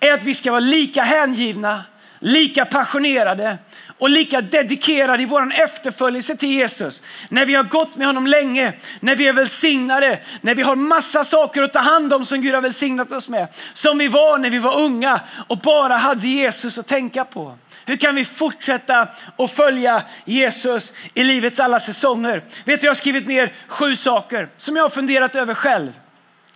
är 0.00 0.12
att 0.12 0.22
vi 0.22 0.34
ska 0.34 0.50
vara 0.50 0.60
lika 0.60 1.02
hängivna, 1.02 1.84
lika 2.18 2.64
passionerade 2.64 3.58
och 4.00 4.10
lika 4.10 4.40
dedikerade 4.40 5.22
i 5.22 5.26
vår 5.26 5.52
efterföljelse 5.54 6.36
till 6.36 6.48
Jesus. 6.48 7.02
När 7.28 7.46
vi 7.46 7.54
har 7.54 7.62
gått 7.62 7.96
med 7.96 8.06
honom 8.06 8.26
länge, 8.26 8.72
när 9.00 9.16
vi 9.16 9.28
är 9.28 9.32
välsignade, 9.32 10.20
när 10.40 10.54
vi 10.54 10.62
har 10.62 10.76
massa 10.76 11.24
saker 11.24 11.62
att 11.62 11.72
ta 11.72 11.78
hand 11.78 12.12
om 12.12 12.24
som 12.24 12.40
Gud 12.40 12.54
har 12.54 12.62
välsignat 12.62 13.12
oss 13.12 13.28
med. 13.28 13.48
Som 13.72 13.98
vi 13.98 14.08
var 14.08 14.38
när 14.38 14.50
vi 14.50 14.58
var 14.58 14.80
unga 14.80 15.20
och 15.48 15.58
bara 15.58 15.96
hade 15.96 16.28
Jesus 16.28 16.78
att 16.78 16.86
tänka 16.86 17.24
på. 17.24 17.58
Hur 17.84 17.96
kan 17.96 18.14
vi 18.14 18.24
fortsätta 18.24 19.08
att 19.36 19.50
följa 19.50 20.02
Jesus 20.24 20.92
i 21.14 21.24
livets 21.24 21.60
alla 21.60 21.80
säsonger? 21.80 22.42
Vet 22.64 22.80
du, 22.80 22.86
jag 22.86 22.90
har 22.90 22.94
skrivit 22.94 23.26
ner 23.26 23.52
sju 23.66 23.96
saker 23.96 24.48
som 24.56 24.76
jag 24.76 24.84
har 24.84 24.88
funderat 24.90 25.34
över 25.34 25.54
själv 25.54 25.92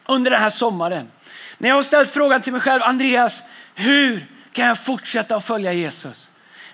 under 0.06 0.30
den 0.30 0.40
här 0.40 0.50
sommaren. 0.50 1.10
När 1.58 1.68
jag 1.68 1.76
har 1.76 1.82
ställt 1.82 2.10
frågan 2.10 2.42
till 2.42 2.52
mig 2.52 2.60
själv, 2.60 2.82
Andreas, 2.82 3.42
hur 3.74 4.26
kan 4.52 4.66
jag 4.66 4.84
fortsätta 4.84 5.36
att 5.36 5.44
följa 5.44 5.72
Jesus? 5.72 6.23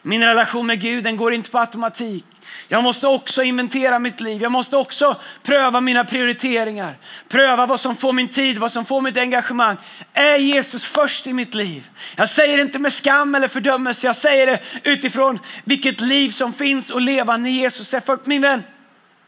Min 0.03 0.25
relation 0.25 0.67
med 0.67 0.81
Gud 0.81 1.05
den 1.05 1.17
går 1.17 1.35
inte 1.35 1.51
på 1.51 1.59
automatik. 1.59 2.25
Jag 2.69 2.83
måste 2.83 3.07
också 3.07 3.43
inventera 3.43 3.99
mitt 3.99 4.21
liv. 4.21 4.43
Jag 4.43 4.53
måste 4.53 4.77
också 4.77 5.17
pröva 5.43 5.81
mina 5.81 6.05
prioriteringar. 6.05 6.95
Pröva 7.29 7.67
vad 7.67 7.81
som 7.81 7.97
får 7.97 8.13
min 8.13 8.29
tid, 8.29 8.59
vad 8.59 8.73
som 8.73 8.85
får 8.85 9.01
mitt 9.01 9.17
engagemang. 9.17 9.77
Är 10.13 10.37
Jesus 10.37 10.85
först 10.85 11.27
i 11.27 11.33
mitt 11.33 11.55
liv? 11.55 11.89
Jag 12.17 12.29
säger 12.29 12.57
det 12.57 12.63
inte 12.63 12.79
med 12.79 12.93
skam 12.93 13.35
eller 13.35 13.49
fördömelse. 13.49 14.07
Jag 14.07 14.17
säger 14.17 14.47
det 14.47 14.61
utifrån 14.85 15.39
vilket 15.65 16.01
liv 16.01 16.31
som 16.31 16.53
finns 16.53 16.91
och 16.91 17.01
leva 17.01 17.37
när 17.37 17.51
Jesus 17.51 17.95
är 17.95 18.01
först. 18.01 18.27
Min 18.27 18.43
vän, 18.43 18.63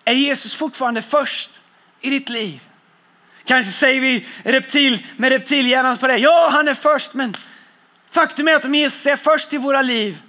är 0.04 0.14
Jesus 0.14 0.54
fortfarande 0.54 1.02
först 1.02 1.60
i 2.00 2.10
ditt 2.10 2.28
liv? 2.28 2.60
Kanske 3.44 3.72
säger 3.72 4.00
vi 4.00 4.26
reptil, 4.44 5.06
med 5.16 5.28
reptilhjärnan 5.28 5.96
på 5.96 6.06
det. 6.06 6.16
Ja, 6.16 6.48
han 6.52 6.68
är 6.68 6.74
först, 6.74 7.14
men 7.14 7.34
faktum 8.10 8.48
är 8.48 8.54
att 8.54 8.64
om 8.64 8.74
Jesus 8.74 9.06
är 9.06 9.16
först 9.16 9.52
i 9.52 9.58
våra 9.58 9.82
liv 9.82 10.22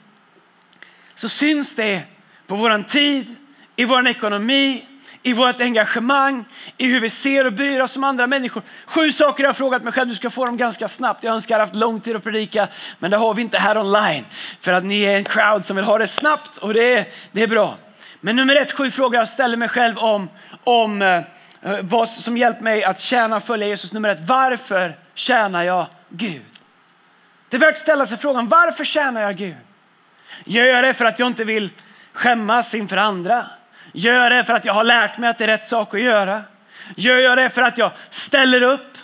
så 1.16 1.30
syns 1.30 1.76
det 1.76 2.02
på 2.48 2.56
vår 2.56 2.84
tid, 2.84 3.36
i 3.76 3.86
vår 3.86 4.08
ekonomi, 4.08 4.86
i 5.24 5.34
vårt 5.34 5.62
engagemang, 5.62 6.46
i 6.78 6.88
hur 6.88 7.00
vi 7.00 7.10
ser 7.10 7.46
och 7.46 7.54
bryr 7.54 7.80
oss 7.80 7.98
om 7.98 8.04
andra 8.04 8.28
människor. 8.28 8.64
Sju 8.86 9.12
saker 9.12 9.44
jag 9.44 9.50
har 9.50 9.54
frågat 9.54 9.84
mig 9.84 9.94
själv, 9.94 10.10
du 10.10 10.16
ska 10.16 10.30
få 10.30 10.46
dem 10.46 10.58
ganska 10.58 10.88
snabbt. 10.88 11.24
Jag 11.24 11.34
önskar 11.34 11.56
jag 11.56 11.60
haft 11.60 11.76
lång 11.76 12.00
tid 12.00 12.16
att 12.16 12.24
predika, 12.24 12.68
men 13.00 13.12
det 13.12 13.18
har 13.18 13.34
vi 13.34 13.42
inte 13.42 13.58
här 13.58 13.78
online. 13.78 14.26
För 14.60 14.72
att 14.72 14.84
ni 14.84 15.02
är 15.02 15.18
en 15.18 15.24
crowd 15.24 15.66
som 15.66 15.76
vill 15.76 15.86
ha 15.86 15.98
det 15.98 16.08
snabbt 16.08 16.58
och 16.58 16.74
det 16.74 16.94
är, 16.94 17.06
det 17.32 17.44
är 17.44 17.48
bra. 17.48 17.78
Men 18.22 18.36
nummer 18.36 18.56
ett, 18.56 18.72
sju 18.72 18.92
frågor 18.92 19.16
jag 19.16 19.28
ställer 19.28 19.58
mig 19.58 19.70
själv 19.70 19.98
om, 19.98 20.30
om 20.64 21.02
eh, 21.02 21.22
vad 21.82 22.10
som 22.10 22.38
hjälpt 22.38 22.62
mig 22.62 22.84
att 22.84 23.00
tjäna 23.00 23.36
och 23.36 23.44
följa 23.44 23.68
Jesus. 23.68 23.94
Nummer 23.94 24.10
ett, 24.10 24.28
varför 24.28 24.98
tjänar 25.14 25.64
jag 25.64 25.86
Gud? 26.10 26.42
Det 27.50 27.58
är 27.58 27.60
värt 27.60 27.74
att 27.74 27.78
ställa 27.78 28.06
sig 28.06 28.18
frågan, 28.18 28.48
varför 28.48 28.84
tjänar 28.84 29.22
jag 29.22 29.36
Gud? 29.36 29.56
Gör 30.46 30.66
jag 30.66 30.84
det 30.84 30.94
för 30.94 31.06
att 31.06 31.20
jag 31.20 31.28
inte 31.28 31.44
vill 31.44 31.70
skämmas 32.14 32.76
inför 32.76 32.98
andra? 32.98 33.46
Gör 33.94 34.14
jag 34.14 34.32
det 34.32 34.44
för 34.44 34.54
att 34.54 34.66
jag 34.66 34.74
har 34.74 34.84
lärt 34.84 35.18
mig 35.18 35.30
att 35.30 35.38
det 35.38 35.44
är 35.44 35.48
rätt 35.48 35.68
sak 35.68 35.94
att 35.94 36.02
göra? 36.02 36.42
Gör 36.96 37.18
jag 37.18 37.38
det 37.38 37.50
för 37.50 37.62
att 37.62 37.78
jag 37.78 37.92
ställer 38.10 38.64
upp? 38.64 38.98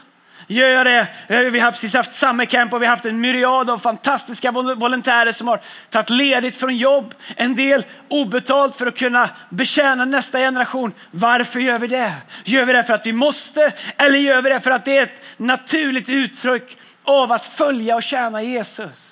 Gör 0.52 0.68
jag 0.68 0.86
det? 0.86 1.08
Eh, 1.28 1.40
vi 1.40 1.60
har 1.60 1.72
precis 1.72 1.96
haft 1.96 2.14
summercamp 2.14 2.74
och 2.74 2.82
vi 2.82 2.86
har 2.86 2.90
haft 2.90 3.06
en 3.06 3.22
myriad 3.22 3.70
av 3.70 3.78
fantastiska 3.78 4.52
volontärer 4.52 5.32
som 5.32 5.48
har 5.48 5.60
tagit 5.90 6.10
ledigt 6.10 6.56
från 6.56 6.78
jobb. 6.78 7.14
En 7.36 7.56
del 7.56 7.86
obetalt 8.08 8.76
för 8.76 8.88
att 8.88 8.98
kunna 8.98 9.30
betjäna 9.50 10.06
nästa 10.06 10.38
generation. 10.38 10.94
Varför 11.12 11.60
gör 11.60 11.80
vi 11.80 11.88
det? 11.88 12.14
Gör 12.44 12.66
vi 12.66 12.74
det 12.74 12.84
för 12.84 12.94
att 12.94 13.06
vi 13.06 13.14
måste 13.14 13.72
eller 13.98 14.20
gör 14.20 14.42
vi 14.42 14.50
det 14.50 14.60
för 14.60 14.72
att 14.72 14.86
det 14.86 14.98
är 14.98 15.04
ett 15.04 15.22
naturligt 15.38 16.10
uttryck 16.10 16.78
av 17.04 17.32
att 17.32 17.46
följa 17.46 17.96
och 17.96 18.04
tjäna 18.04 18.44
Jesus? 18.44 19.09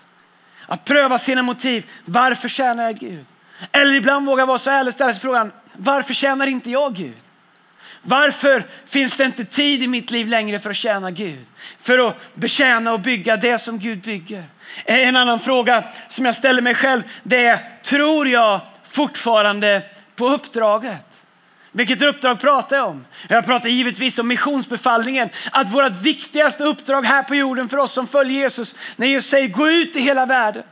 Att 0.67 0.85
pröva 0.85 1.17
sina 1.17 1.41
motiv. 1.41 1.85
Varför 2.05 2.49
tjänar 2.49 2.83
jag 2.83 2.95
Gud? 2.95 3.25
Eller 3.71 3.93
ibland 3.93 4.25
våga 4.25 4.45
vara 4.45 4.57
så 4.57 4.71
ärlig 4.71 4.87
och 4.87 4.93
ställa 4.93 5.13
sig 5.13 5.21
frågan, 5.21 5.51
varför 5.73 6.13
tjänar 6.13 6.47
inte 6.47 6.71
jag 6.71 6.95
Gud? 6.95 7.15
Varför 8.01 8.63
finns 8.85 9.17
det 9.17 9.23
inte 9.23 9.45
tid 9.45 9.83
i 9.83 9.87
mitt 9.87 10.11
liv 10.11 10.27
längre 10.27 10.59
för 10.59 10.69
att 10.69 10.75
tjäna 10.75 11.11
Gud? 11.11 11.45
För 11.79 12.07
att 12.07 12.33
betjäna 12.33 12.93
och 12.93 12.99
bygga 12.99 13.37
det 13.37 13.57
som 13.57 13.79
Gud 13.79 14.01
bygger. 14.01 14.43
En 14.85 15.15
annan 15.15 15.39
fråga 15.39 15.83
som 16.07 16.25
jag 16.25 16.35
ställer 16.35 16.61
mig 16.61 16.75
själv 16.75 17.03
det 17.23 17.45
är, 17.45 17.59
tror 17.81 18.27
jag 18.27 18.61
fortfarande 18.83 19.81
på 20.15 20.27
uppdraget? 20.27 21.06
Vilket 21.77 22.01
uppdrag 22.01 22.39
pratar 22.39 22.77
jag 22.77 22.87
om? 22.87 23.05
Jag 23.29 23.45
pratar 23.45 23.69
givetvis 23.69 24.19
om 24.19 24.27
missionsbefallningen. 24.27 25.29
Att 25.51 25.73
vårt 25.73 26.01
viktigaste 26.01 26.63
uppdrag 26.63 27.05
här 27.05 27.23
på 27.23 27.35
jorden 27.35 27.69
för 27.69 27.77
oss 27.77 27.91
som 27.91 28.07
följer 28.07 28.41
Jesus, 28.41 28.75
när 28.95 29.07
Jesus 29.07 29.29
säger 29.29 29.47
gå 29.47 29.69
ut 29.69 29.95
i 29.95 29.99
hela 29.99 30.25
världen 30.25 30.63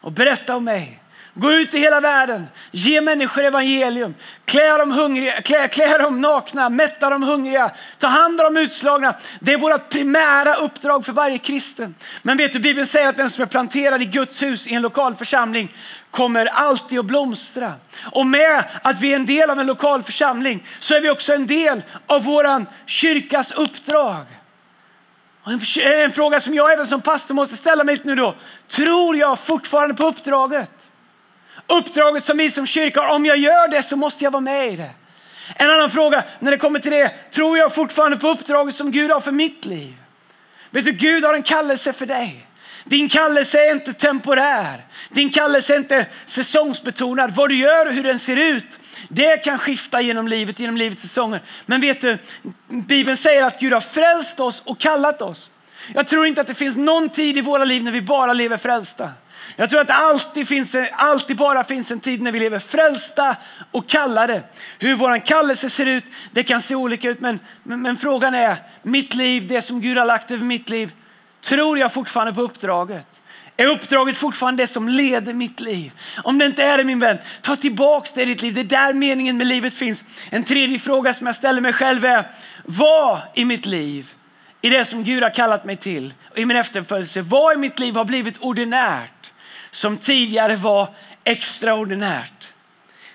och 0.00 0.12
berätta 0.12 0.56
om 0.56 0.64
mig. 0.64 1.00
Gå 1.38 1.52
ut 1.52 1.74
i 1.74 1.78
hela 1.78 2.00
världen, 2.00 2.46
ge 2.70 3.00
människor 3.00 3.44
evangelium, 3.44 4.14
klä 4.44 4.78
dem, 4.78 4.92
hungriga, 4.92 5.42
klä, 5.42 5.68
klä 5.68 5.98
dem 5.98 6.20
nakna, 6.20 6.68
mätta 6.68 7.10
dem 7.10 7.22
hungriga, 7.22 7.70
ta 7.98 8.06
hand 8.06 8.40
om 8.40 8.54
de 8.54 8.60
utslagna. 8.60 9.14
Det 9.40 9.52
är 9.52 9.58
vårt 9.58 9.88
primära 9.88 10.54
uppdrag 10.54 11.04
för 11.04 11.12
varje 11.12 11.38
kristen. 11.38 11.94
Men 12.22 12.36
vet 12.36 12.52
du, 12.52 12.58
Bibeln 12.58 12.86
säger 12.86 13.08
att 13.08 13.16
den 13.16 13.30
som 13.30 13.42
är 13.42 13.46
planterad 13.46 14.02
i 14.02 14.04
Guds 14.04 14.42
hus 14.42 14.66
i 14.66 14.74
en 14.74 14.82
lokal 14.82 15.14
församling 15.14 15.74
kommer 16.10 16.46
alltid 16.46 16.98
att 16.98 17.04
blomstra. 17.04 17.72
Och 18.12 18.26
med 18.26 18.64
att 18.82 19.00
vi 19.00 19.12
är 19.12 19.16
en 19.16 19.26
del 19.26 19.50
av 19.50 19.60
en 19.60 19.66
lokal 19.66 20.02
församling 20.02 20.64
så 20.78 20.94
är 20.94 21.00
vi 21.00 21.10
också 21.10 21.34
en 21.34 21.46
del 21.46 21.82
av 22.06 22.24
vår 22.24 22.66
kyrkas 22.86 23.52
uppdrag. 23.52 24.26
En 25.82 26.12
fråga 26.12 26.40
som 26.40 26.54
jag 26.54 26.72
även 26.72 26.86
som 26.86 27.00
pastor 27.00 27.34
måste 27.34 27.56
ställa 27.56 27.84
mig 27.84 28.00
nu 28.02 28.14
då. 28.14 28.34
Tror 28.68 29.16
jag 29.16 29.38
fortfarande 29.38 29.94
på 29.94 30.06
uppdraget? 30.06 30.87
Uppdraget 31.68 32.24
som 32.24 32.38
vi 32.38 32.50
som 32.50 32.66
kyrka 32.66 33.00
har, 33.00 33.14
om 33.14 33.26
jag 33.26 33.36
gör 33.36 33.68
det 33.68 33.82
så 33.82 33.96
måste 33.96 34.24
jag 34.24 34.30
vara 34.30 34.40
med 34.40 34.72
i 34.72 34.76
det. 34.76 34.90
En 35.56 35.70
annan 35.70 35.90
fråga 35.90 36.24
när 36.38 36.50
det 36.50 36.56
kommer 36.56 36.78
till 36.78 36.90
det, 36.90 37.08
tror 37.30 37.58
jag 37.58 37.74
fortfarande 37.74 38.16
på 38.16 38.28
uppdraget 38.28 38.74
som 38.74 38.90
Gud 38.90 39.10
har 39.10 39.20
för 39.20 39.32
mitt 39.32 39.64
liv? 39.64 39.94
Vet 40.70 40.84
du, 40.84 40.92
Gud 40.92 41.24
har 41.24 41.34
en 41.34 41.42
kallelse 41.42 41.92
för 41.92 42.06
dig. 42.06 42.46
Din 42.84 43.08
kallelse 43.08 43.58
är 43.58 43.72
inte 43.72 43.92
temporär. 43.92 44.84
Din 45.08 45.30
kallelse 45.30 45.74
är 45.74 45.78
inte 45.78 46.06
säsongsbetonad. 46.26 47.34
Vad 47.34 47.48
du 47.48 47.56
gör 47.56 47.86
och 47.86 47.92
hur 47.92 48.02
den 48.02 48.18
ser 48.18 48.36
ut, 48.36 48.80
det 49.08 49.36
kan 49.36 49.58
skifta 49.58 50.00
genom 50.00 50.28
livet, 50.28 50.60
genom 50.60 50.76
livets 50.76 51.02
säsonger. 51.02 51.42
Men 51.66 51.80
vet 51.80 52.00
du, 52.00 52.18
Bibeln 52.68 53.16
säger 53.16 53.44
att 53.44 53.60
Gud 53.60 53.72
har 53.72 53.80
frälst 53.80 54.40
oss 54.40 54.62
och 54.64 54.78
kallat 54.78 55.22
oss. 55.22 55.50
Jag 55.94 56.06
tror 56.06 56.26
inte 56.26 56.40
att 56.40 56.46
det 56.46 56.54
finns 56.54 56.76
någon 56.76 57.08
tid 57.08 57.36
i 57.36 57.40
våra 57.40 57.64
liv 57.64 57.84
när 57.84 57.92
vi 57.92 58.02
bara 58.02 58.32
lever 58.32 58.56
frälsta. 58.56 59.10
Jag 59.60 59.70
tror 59.70 59.80
att 59.80 59.86
det 59.86 59.94
alltid, 59.94 60.48
finns, 60.48 60.76
alltid 60.92 61.36
bara 61.36 61.64
finns 61.64 61.90
en 61.90 62.00
tid 62.00 62.22
när 62.22 62.32
vi 62.32 62.38
lever 62.38 62.58
frälsta 62.58 63.36
och 63.70 63.88
kallade. 63.88 64.42
Hur 64.78 64.94
vår 64.94 65.18
kallelse 65.26 65.70
ser 65.70 65.86
ut, 65.86 66.04
det 66.30 66.42
kan 66.42 66.62
se 66.62 66.74
olika 66.74 67.08
ut. 67.10 67.20
Men, 67.20 67.40
men, 67.62 67.82
men, 67.82 67.96
frågan 67.96 68.34
är, 68.34 68.56
mitt 68.82 69.14
liv, 69.14 69.46
det 69.46 69.62
som 69.62 69.80
Gud 69.80 69.98
har 69.98 70.04
lagt 70.04 70.30
över 70.30 70.44
mitt 70.44 70.68
liv, 70.68 70.92
tror 71.40 71.78
jag 71.78 71.92
fortfarande 71.92 72.34
på 72.34 72.42
uppdraget? 72.42 73.20
Är 73.56 73.66
uppdraget 73.66 74.16
fortfarande 74.16 74.62
det 74.62 74.66
som 74.66 74.88
leder 74.88 75.34
mitt 75.34 75.60
liv? 75.60 75.92
Om 76.22 76.38
det 76.38 76.46
inte 76.46 76.64
är 76.64 76.78
det 76.78 76.84
min 76.84 77.00
vän, 77.00 77.18
ta 77.40 77.56
tillbaks 77.56 78.12
det 78.12 78.22
i 78.22 78.24
ditt 78.24 78.42
liv. 78.42 78.54
Det 78.54 78.60
är 78.60 78.64
där 78.64 78.92
meningen 78.92 79.36
med 79.36 79.46
livet 79.46 79.74
finns. 79.74 80.04
En 80.30 80.44
tredje 80.44 80.78
fråga 80.78 81.12
som 81.12 81.26
jag 81.26 81.34
ställer 81.36 81.60
mig 81.60 81.72
själv 81.72 82.04
är, 82.04 82.24
vad 82.64 83.18
i 83.34 83.44
mitt 83.44 83.66
liv, 83.66 84.12
i 84.60 84.70
det 84.70 84.84
som 84.84 85.04
Gud 85.04 85.22
har 85.22 85.30
kallat 85.30 85.64
mig 85.64 85.76
till 85.76 86.14
i 86.34 86.44
min 86.44 86.56
efterföljelse, 86.56 87.22
vad 87.22 87.54
i 87.54 87.56
mitt 87.56 87.78
liv 87.78 87.94
har 87.94 88.04
blivit 88.04 88.38
ordinärt? 88.38 89.17
Som 89.70 89.98
tidigare 89.98 90.56
var 90.56 90.88
extraordinärt. 91.24 92.52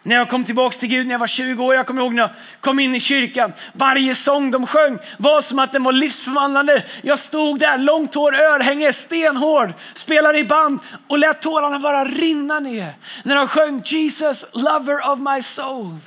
När 0.05 0.15
jag 0.15 0.29
kom 0.29 0.43
tillbaka 0.43 0.77
till 0.77 0.89
Gud 0.89 1.07
när 1.07 1.13
jag 1.13 1.19
var 1.19 1.27
20 1.27 1.65
år, 1.65 1.75
jag 1.75 1.87
kommer 1.87 2.01
ihåg 2.01 2.13
när 2.13 2.21
jag 2.21 2.31
kom 2.61 2.79
in 2.79 2.95
i 2.95 2.99
kyrkan. 2.99 3.53
Varje 3.73 4.15
sång 4.15 4.51
de 4.51 4.67
sjöng 4.67 4.97
var 5.17 5.41
som 5.41 5.59
att 5.59 5.73
den 5.73 5.83
var 5.83 5.91
livsförvandlande. 5.91 6.83
Jag 7.01 7.19
stod 7.19 7.59
där, 7.59 7.77
långt 7.77 8.15
hår, 8.15 8.35
örhänge, 8.35 8.93
stenhård, 8.93 9.73
spelade 9.93 10.39
i 10.39 10.43
band 10.43 10.79
och 11.07 11.19
lät 11.19 11.41
tårarna 11.41 11.79
bara 11.79 12.05
rinna 12.05 12.59
ner. 12.59 12.93
När 13.23 13.35
de 13.35 13.47
sjöng 13.47 13.81
Jesus, 13.85 14.45
lover 14.53 15.11
of 15.11 15.19
my 15.19 15.41
soul. 15.41 15.97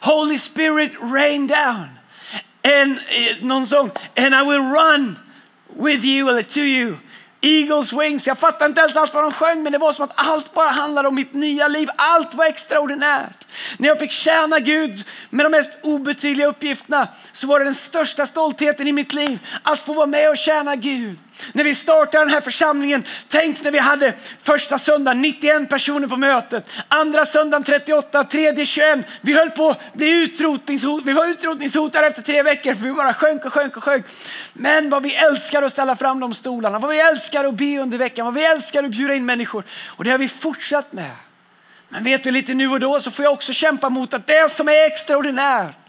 Holy 0.00 0.38
spirit 0.38 0.92
rain 1.02 1.46
down. 1.46 1.88
And, 2.62 2.98
eh, 3.08 3.36
någon 3.40 3.66
sång, 3.66 3.90
and 4.16 4.34
I 4.34 4.44
will 4.50 4.62
run 4.62 5.18
with 5.76 6.04
you 6.04 6.28
eller 6.28 6.42
to 6.42 6.60
you. 6.60 6.96
Eagles 7.40 7.92
wings. 7.92 8.26
Jag 8.26 8.38
fattar 8.38 8.66
inte 8.66 8.80
ens 8.80 8.96
allt 8.96 9.14
vad 9.14 9.24
de 9.24 9.32
sjöng 9.32 9.62
men 9.62 9.72
det 9.72 9.78
var 9.78 9.92
som 9.92 10.04
att 10.04 10.12
allt 10.14 10.54
bara 10.54 10.68
handlade 10.68 11.08
om 11.08 11.14
mitt 11.14 11.34
nya 11.34 11.68
liv. 11.68 11.88
Allt 11.96 12.34
var 12.34 12.44
extraordinärt. 12.44 13.46
När 13.78 13.88
jag 13.88 13.98
fick 13.98 14.10
tjäna 14.10 14.58
Gud 14.58 15.04
med 15.30 15.46
de 15.46 15.50
mest 15.50 15.70
obetydliga 15.82 16.46
uppgifterna 16.46 17.08
så 17.32 17.46
var 17.46 17.58
det 17.58 17.64
den 17.64 17.74
största 17.74 18.26
stoltheten 18.26 18.88
i 18.88 18.92
mitt 18.92 19.12
liv 19.12 19.38
att 19.62 19.78
få 19.78 19.92
vara 19.92 20.06
med 20.06 20.30
och 20.30 20.36
tjäna 20.36 20.76
Gud. 20.76 21.18
När 21.52 21.64
vi 21.64 21.74
startade 21.74 22.24
den 22.24 22.34
här 22.34 22.40
församlingen, 22.40 23.04
tänk 23.28 23.62
när 23.62 23.70
vi 23.70 23.78
hade 23.78 24.14
första 24.40 24.78
söndagen 24.78 25.22
91 25.22 25.68
personer 25.68 26.08
på 26.08 26.16
mötet, 26.16 26.70
andra 26.88 27.26
söndagen 27.26 27.64
38, 27.64 28.24
tredje 28.24 28.66
21. 28.66 28.98
Vi 29.20 29.32
höll 29.32 29.50
på 29.50 29.70
att 29.70 29.92
bli 29.92 30.10
utrotningshot, 30.10 31.02
vi 31.06 31.12
var 31.12 31.26
utrotningshotade 31.26 32.06
efter 32.06 32.22
tre 32.22 32.42
veckor 32.42 32.74
för 32.74 32.84
vi 32.84 32.92
bara 32.92 33.14
sjönk 33.14 33.44
och 33.44 33.52
sjönk 33.52 33.76
och 33.76 33.84
sjönk. 33.84 34.06
Men 34.54 34.90
vad 34.90 35.02
vi 35.02 35.14
älskar 35.14 35.62
att 35.62 35.72
ställa 35.72 35.96
fram 35.96 36.20
de 36.20 36.34
stolarna, 36.34 36.78
vad 36.78 36.90
vi 36.90 37.00
älskar 37.00 37.44
att 37.44 37.54
be 37.54 37.78
under 37.78 37.98
veckan, 37.98 38.24
vad 38.24 38.34
vi 38.34 38.44
älskar 38.44 38.84
att 38.84 38.90
bjuda 38.90 39.14
in 39.14 39.26
människor. 39.26 39.64
Och 39.86 40.04
det 40.04 40.10
har 40.10 40.18
vi 40.18 40.28
fortsatt 40.28 40.92
med. 40.92 41.10
Men 41.88 42.04
vet 42.04 42.24
du, 42.24 42.30
lite 42.30 42.54
nu 42.54 42.68
och 42.68 42.80
då 42.80 43.00
så 43.00 43.10
får 43.10 43.24
jag 43.24 43.32
också 43.32 43.52
kämpa 43.52 43.88
mot 43.88 44.14
att 44.14 44.26
det 44.26 44.52
som 44.52 44.68
är 44.68 44.86
extraordinärt 44.86 45.79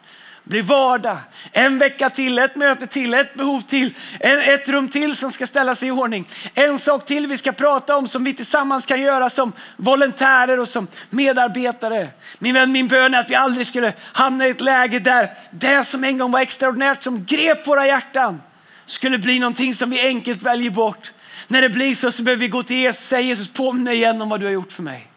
blir 0.52 0.62
vardag. 0.62 1.18
En 1.52 1.78
vecka 1.78 2.10
till, 2.10 2.40
ett 2.40 2.56
möte 2.56 2.88
till, 2.88 3.14
ett 3.14 3.34
behov 3.34 3.62
till, 3.62 3.94
ett 4.20 4.70
rum 4.70 4.90
till 4.90 5.16
som 5.16 5.32
ska 5.32 5.48
ställas 5.48 5.84
i 5.84 5.92
ordning. 5.92 6.28
En 6.54 6.80
sak 6.80 7.06
till 7.06 7.28
vi 7.28 7.38
ska 7.38 7.52
prata 7.52 7.98
om 7.98 8.08
som 8.08 8.24
vi 8.24 8.34
tillsammans 8.34 8.86
kan 8.86 9.02
göra 9.02 9.30
som 9.30 9.54
volontärer 9.78 10.60
och 10.60 10.68
som 10.68 10.88
medarbetare. 11.10 12.08
Min 12.40 12.54
vän, 12.54 12.72
min 12.72 12.88
bön 12.88 13.14
är 13.14 13.20
att 13.20 13.30
vi 13.30 13.36
aldrig 13.36 13.68
skulle 13.68 13.94
hamna 14.14 14.48
i 14.48 14.50
ett 14.50 14.62
läge 14.62 15.00
där 15.00 15.30
det 15.52 15.84
som 15.84 16.04
en 16.04 16.18
gång 16.18 16.32
var 16.32 16.40
extraordinärt, 16.40 17.04
som 17.04 17.26
grep 17.26 17.68
våra 17.68 17.88
hjärtan, 17.88 18.42
skulle 18.86 19.18
bli 19.18 19.40
någonting 19.40 19.74
som 19.74 19.90
vi 19.90 20.08
enkelt 20.08 20.42
väljer 20.42 20.72
bort. 20.72 21.12
När 21.48 21.62
det 21.62 21.70
blir 21.70 21.96
så, 21.96 22.12
så 22.12 22.24
behöver 22.24 22.40
vi 22.40 22.48
gå 22.48 22.64
till 22.64 22.78
Jesus 22.78 23.02
och 23.02 23.08
säga 23.08 23.22
Jesus, 23.22 23.54
påminn 23.54 23.84
mig 23.84 23.96
igen 23.96 24.22
om 24.22 24.30
vad 24.30 24.40
du 24.40 24.46
har 24.46 24.54
gjort 24.54 24.72
för 24.72 24.84
mig. 24.84 25.08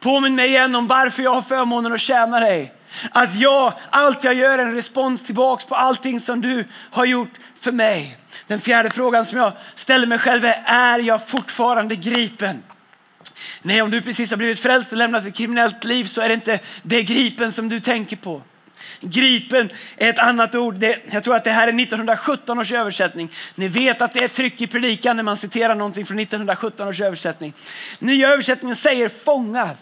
Påminn 0.00 0.34
mig 0.34 0.48
igen 0.48 0.74
om 0.74 0.86
varför 0.86 1.22
jag 1.22 1.34
har 1.34 1.42
förmånen 1.42 1.92
att 1.92 2.00
tjäna 2.00 2.40
dig. 2.40 2.74
Att 3.10 3.34
jag, 3.34 3.72
allt 3.90 4.24
jag 4.24 4.34
gör 4.34 4.58
är 4.58 4.62
en 4.62 4.74
respons 4.74 5.24
tillbaks 5.24 5.64
på 5.64 5.74
allting 5.74 6.20
som 6.20 6.40
du 6.40 6.64
har 6.90 7.04
gjort 7.04 7.32
för 7.60 7.72
mig. 7.72 8.16
Den 8.46 8.60
fjärde 8.60 8.90
frågan 8.90 9.24
som 9.24 9.38
jag 9.38 9.52
ställer 9.74 10.06
mig 10.06 10.18
själv 10.18 10.44
är, 10.44 10.62
är 10.66 10.98
jag 10.98 11.28
fortfarande 11.28 11.96
gripen? 11.96 12.62
Nej, 13.62 13.82
om 13.82 13.90
du 13.90 14.02
precis 14.02 14.30
har 14.30 14.36
blivit 14.36 14.60
frälst 14.60 14.92
och 14.92 14.98
lämnat 14.98 15.26
ett 15.26 15.36
kriminellt 15.36 15.84
liv 15.84 16.04
så 16.04 16.20
är 16.20 16.28
det 16.28 16.34
inte 16.34 16.58
det 16.82 17.02
gripen 17.02 17.52
som 17.52 17.68
du 17.68 17.80
tänker 17.80 18.16
på. 18.16 18.42
Gripen 19.00 19.70
är 19.96 20.10
ett 20.10 20.18
annat 20.18 20.54
ord. 20.54 20.74
Det, 20.74 20.98
jag 21.10 21.22
tror 21.22 21.36
att 21.36 21.44
det 21.44 21.50
här 21.50 21.68
är 21.68 21.80
1917 21.80 22.58
års 22.58 22.72
översättning. 22.72 23.30
Ni 23.54 23.68
vet 23.68 24.02
att 24.02 24.12
det 24.12 24.24
är 24.24 24.28
tryck 24.28 24.60
i 24.60 24.66
predikan 24.66 25.16
när 25.16 25.22
man 25.22 25.36
citerar 25.36 25.74
någonting 25.74 26.06
från 26.06 26.18
1917 26.18 26.88
års 26.88 27.00
översättning. 27.00 27.52
Nya 27.98 28.28
översättningen 28.28 28.76
säger 28.76 29.08
fångad. 29.08 29.76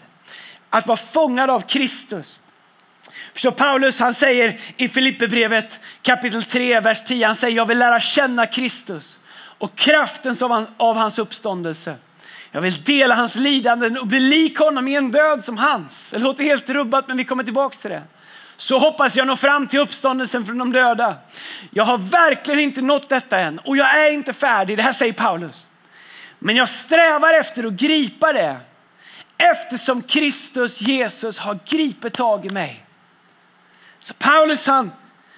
Att 0.69 0.87
vara 0.87 0.97
fångad 0.97 1.49
av 1.49 1.61
Kristus. 1.61 2.39
Så 3.41 3.51
Paulus 3.51 3.99
han 3.99 4.13
säger 4.13 4.59
i 4.77 4.87
Filipperbrevet 4.87 5.79
kapitel 6.01 6.43
3, 6.43 6.79
vers 6.79 7.03
10, 7.03 7.25
han 7.25 7.35
säger 7.35 7.57
jag 7.57 7.65
vill 7.65 7.79
lära 7.79 7.99
känna 7.99 8.47
Kristus 8.47 9.19
och 9.33 9.75
kraften 9.75 10.35
av 10.77 10.95
hans 10.97 11.19
uppståndelse. 11.19 11.95
Jag 12.51 12.61
vill 12.61 12.83
dela 12.83 13.15
hans 13.15 13.35
lidanden 13.35 13.97
och 13.97 14.07
bli 14.07 14.19
lik 14.19 14.59
honom 14.59 14.87
i 14.87 14.95
en 14.95 15.11
död 15.11 15.43
som 15.43 15.57
hans. 15.57 16.11
Det 16.11 16.19
låter 16.19 16.43
helt 16.43 16.69
rubbat 16.69 17.07
men 17.07 17.17
vi 17.17 17.23
kommer 17.23 17.43
tillbaks 17.43 17.77
till 17.77 17.89
det. 17.89 18.03
Så 18.57 18.79
hoppas 18.79 19.15
jag 19.15 19.27
nå 19.27 19.35
fram 19.35 19.67
till 19.67 19.79
uppståndelsen 19.79 20.45
från 20.45 20.57
de 20.57 20.71
döda. 20.71 21.15
Jag 21.71 21.83
har 21.83 21.97
verkligen 21.97 22.59
inte 22.59 22.81
nått 22.81 23.09
detta 23.09 23.39
än 23.39 23.59
och 23.59 23.77
jag 23.77 24.05
är 24.05 24.11
inte 24.11 24.33
färdig. 24.33 24.77
Det 24.77 24.83
här 24.83 24.93
säger 24.93 25.13
Paulus. 25.13 25.67
Men 26.39 26.55
jag 26.55 26.69
strävar 26.69 27.39
efter 27.39 27.63
att 27.63 27.73
gripa 27.73 28.33
det 28.33 28.57
eftersom 29.37 30.01
Kristus 30.01 30.81
Jesus 30.81 31.39
har 31.39 31.59
gripit 31.69 32.13
tag 32.13 32.45
i 32.45 32.49
mig. 32.49 32.85
Så 34.09 34.13
Paulus 34.13 34.67
han, 34.67 34.91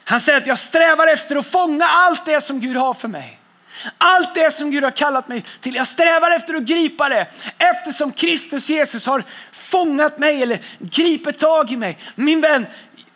han 0.04 0.20
säger 0.20 0.38
att 0.38 0.48
jag 0.48 0.60
strävar 0.60 1.08
efter 1.08 1.36
att 1.36 1.48
fånga 1.48 1.86
allt 1.86 2.26
det 2.26 2.42
som 2.42 2.60
Gud 2.60 2.78
har 2.78 2.94
för 2.94 3.08
mig. 3.08 3.40
Allt 3.98 4.36
det 4.36 4.52
som 4.54 4.72
Gud 4.72 4.84
har 4.84 4.92
kallat 4.92 5.28
mig 5.28 5.46
till. 5.60 5.76
Jag 5.76 5.88
strävar 5.88 6.32
efter 6.32 6.54
att 6.54 6.64
gripa 6.64 7.10
det 7.10 7.28
eftersom 7.58 8.12
Kristus 8.12 8.70
Jesus 8.70 9.06
har 9.06 9.24
fångat 9.52 10.20
mig 10.20 10.44
eller 10.44 10.60
gripit 10.80 11.40
tag 11.40 11.72
i 11.72 11.78
mig. 11.78 11.98
Min 12.16 12.42
vän, 12.42 12.66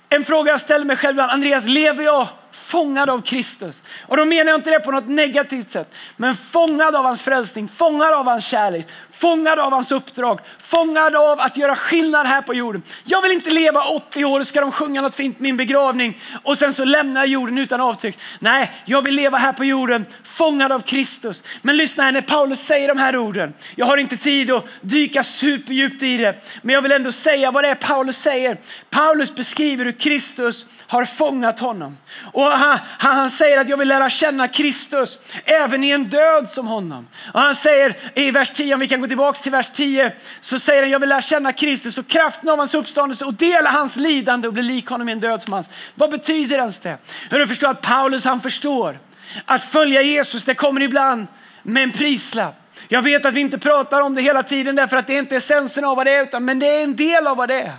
en 0.10 0.24
fråga 0.24 0.52
jag 0.52 0.62
ställer 0.62 0.86
mig 0.86 0.98
själv 0.98 1.12
ibland, 1.12 1.32
Andreas, 1.32 1.66
lever 1.66 2.04
jag 2.04 2.28
fångad 2.56 3.10
av 3.10 3.22
Kristus. 3.22 3.84
Och 4.08 4.18
då 4.18 4.26
menar 4.26 4.52
jag 4.52 4.58
inte 4.58 4.70
det 4.70 4.80
på 4.80 4.92
något 4.92 5.08
negativt 5.08 5.72
sätt, 5.72 5.96
men 6.18 6.36
fångad 6.36 6.96
av 6.96 7.04
hans 7.06 7.22
frälsning, 7.22 7.68
fångad 7.68 8.14
av 8.14 8.26
hans 8.26 8.46
kärlek, 8.46 8.88
fångad 9.12 9.60
av 9.60 9.72
hans 9.72 9.92
uppdrag, 9.92 10.40
fångad 10.60 11.16
av 11.16 11.40
att 11.40 11.58
göra 11.58 11.76
skillnad 11.76 12.28
här 12.28 12.42
på 12.42 12.54
jorden. 12.54 12.82
Jag 13.04 13.22
vill 13.22 13.32
inte 13.32 13.50
leva 13.50 13.84
80 13.84 14.26
år, 14.26 14.44
ska 14.44 14.62
de 14.62 14.72
sjunga 14.72 15.02
något 15.02 15.16
fint 15.16 15.40
min 15.40 15.58
begravning 15.58 16.22
och 16.44 16.58
sen 16.58 16.74
så 16.74 16.86
lämnar 16.86 17.22
jag 17.22 17.28
jorden 17.28 17.58
utan 17.58 17.82
avtryck. 17.82 18.18
Nej, 18.40 18.72
jag 18.86 19.02
vill 19.02 19.16
leva 19.16 19.38
här 19.38 19.54
på 19.54 19.66
jorden 19.66 20.06
fångad 20.24 20.72
av 20.72 20.80
Kristus. 20.80 21.44
Men 21.62 21.78
lyssna 21.78 22.04
här 22.04 22.12
när 22.12 22.22
Paulus 22.22 22.60
säger 22.60 22.88
de 22.88 22.98
här 22.98 23.18
orden. 23.18 23.54
Jag 23.76 23.86
har 23.86 23.98
inte 23.98 24.18
tid 24.18 24.52
att 24.52 24.66
dyka 24.82 25.24
superdjupt 25.24 26.04
i 26.04 26.18
det, 26.18 26.36
men 26.62 26.76
jag 26.76 26.82
vill 26.82 26.92
ändå 26.92 27.12
säga 27.12 27.52
vad 27.52 27.64
det 27.64 27.70
är 27.70 27.76
Paulus 27.76 28.18
säger. 28.18 28.58
Paulus 28.90 29.36
beskriver 29.36 29.86
hur 29.86 29.92
Kristus 29.92 30.66
har 30.88 31.06
fångat 31.06 31.60
honom. 31.60 31.98
Och 32.34 32.45
han, 32.50 32.80
han, 32.98 33.16
han, 33.16 33.30
säger 33.30 33.62
att 33.62 33.70
jag 33.70 33.78
vill 33.78 33.88
lära 33.88 34.10
känna 34.10 34.48
Kristus 34.48 35.18
även 35.46 35.84
i 35.84 35.90
en 35.90 36.04
död 36.10 36.50
som 36.50 36.68
honom. 36.68 37.08
Och 37.34 37.42
han 37.42 37.56
säger 37.56 37.96
i 38.14 38.32
vers 38.32 38.52
10, 38.56 38.74
om 38.74 38.80
vi 38.80 38.88
kan 38.88 39.02
gå 39.02 39.08
tillbaka 39.08 39.40
till 39.40 39.52
vers 39.52 39.72
10, 39.72 40.12
så 40.40 40.60
säger 40.60 40.82
han 40.82 40.92
jag 40.92 41.00
vill 41.00 41.10
lära 41.10 41.22
känna 41.22 41.54
Kristus 41.54 41.98
och 41.98 42.08
kraften 42.08 42.50
av 42.50 42.58
hans 42.58 42.76
uppståndelse 42.76 43.26
och 43.26 43.34
dela 43.34 43.70
hans 43.70 43.96
lidande 43.96 44.48
och 44.48 44.54
bli 44.54 44.64
lik 44.64 44.88
honom 44.88 45.10
i 45.10 45.12
en 45.12 45.20
död 45.20 45.42
som 45.42 45.54
hans. 45.54 45.70
Vad 45.96 46.12
betyder 46.12 46.58
ens 46.58 46.80
det? 46.80 46.98
Hur 47.30 47.40
du 47.40 47.48
förstår 47.48 47.70
att 47.70 47.82
Paulus 47.82 48.26
han 48.26 48.42
förstår 48.42 49.00
att 49.46 49.64
följa 49.64 50.02
Jesus 50.02 50.44
det 50.44 50.56
kommer 50.56 50.82
ibland 50.82 51.28
med 51.64 51.84
en 51.84 51.92
prislapp. 51.92 52.56
Jag 52.88 53.02
vet 53.02 53.26
att 53.26 53.34
vi 53.34 53.40
inte 53.40 53.58
pratar 53.58 54.02
om 54.02 54.16
det 54.16 54.22
hela 54.22 54.44
tiden 54.44 54.76
därför 54.76 54.98
att 54.98 55.08
det 55.08 55.14
inte 55.14 55.36
är 55.36 55.38
essensen 55.38 55.86
av 55.86 55.96
vad 55.96 56.06
det 56.06 56.12
är, 56.12 56.24
utan, 56.24 56.46
men 56.46 56.60
det 56.60 56.66
är 56.68 56.84
en 56.84 56.96
del 56.96 57.28
av 57.28 57.38
vad 57.38 57.50
det 57.50 57.62
är. 57.62 57.74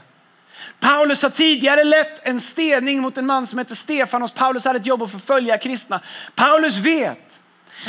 Paulus 0.81 1.23
har 1.23 1.31
tidigare 1.31 1.85
lett 1.85 2.27
en 2.27 2.41
stening 2.41 3.01
mot 3.01 3.19
en 3.19 3.27
man 3.27 3.47
som 3.47 3.59
heter 3.59 3.75
Stefanos. 3.75 4.33
Paulus 4.33 4.65
hade 4.65 4.79
ett 4.79 4.87
jobb 4.87 5.03
att 5.03 5.13
förfölja 5.13 5.59
kristna. 5.59 6.01
Paulus 6.35 6.77
vet 6.77 7.41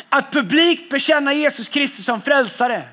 att 0.10 0.32
publikt 0.32 0.90
bekänna 0.90 1.34
Jesus 1.34 1.70
Kristus 1.70 2.06
som 2.06 2.22
frälsare 2.22 2.84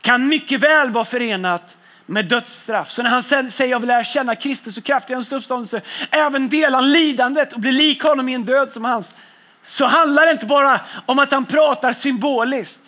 kan 0.00 0.28
mycket 0.28 0.60
väl 0.60 0.90
vara 0.90 1.04
förenat 1.04 1.76
med 2.06 2.24
dödsstraff. 2.24 2.90
Så 2.90 3.02
när 3.02 3.10
han 3.10 3.22
säger 3.22 3.70
jag 3.70 3.80
vill 3.80 3.88
lära 3.88 4.04
känna 4.04 4.34
Kristus 4.36 4.78
och 4.78 4.84
kraft 4.84 5.10
i 5.10 5.14
hans 5.14 5.32
uppståndelse, 5.32 5.80
även 6.10 6.48
dela 6.48 6.80
lidandet 6.80 7.52
och 7.52 7.60
bli 7.60 7.72
lik 7.72 8.02
honom 8.02 8.28
i 8.28 8.34
en 8.34 8.44
död 8.44 8.72
som 8.72 8.84
hans, 8.84 9.10
så 9.64 9.86
handlar 9.86 10.26
det 10.26 10.32
inte 10.32 10.46
bara 10.46 10.80
om 11.06 11.18
att 11.18 11.32
han 11.32 11.44
pratar 11.44 11.92
symboliskt. 11.92 12.80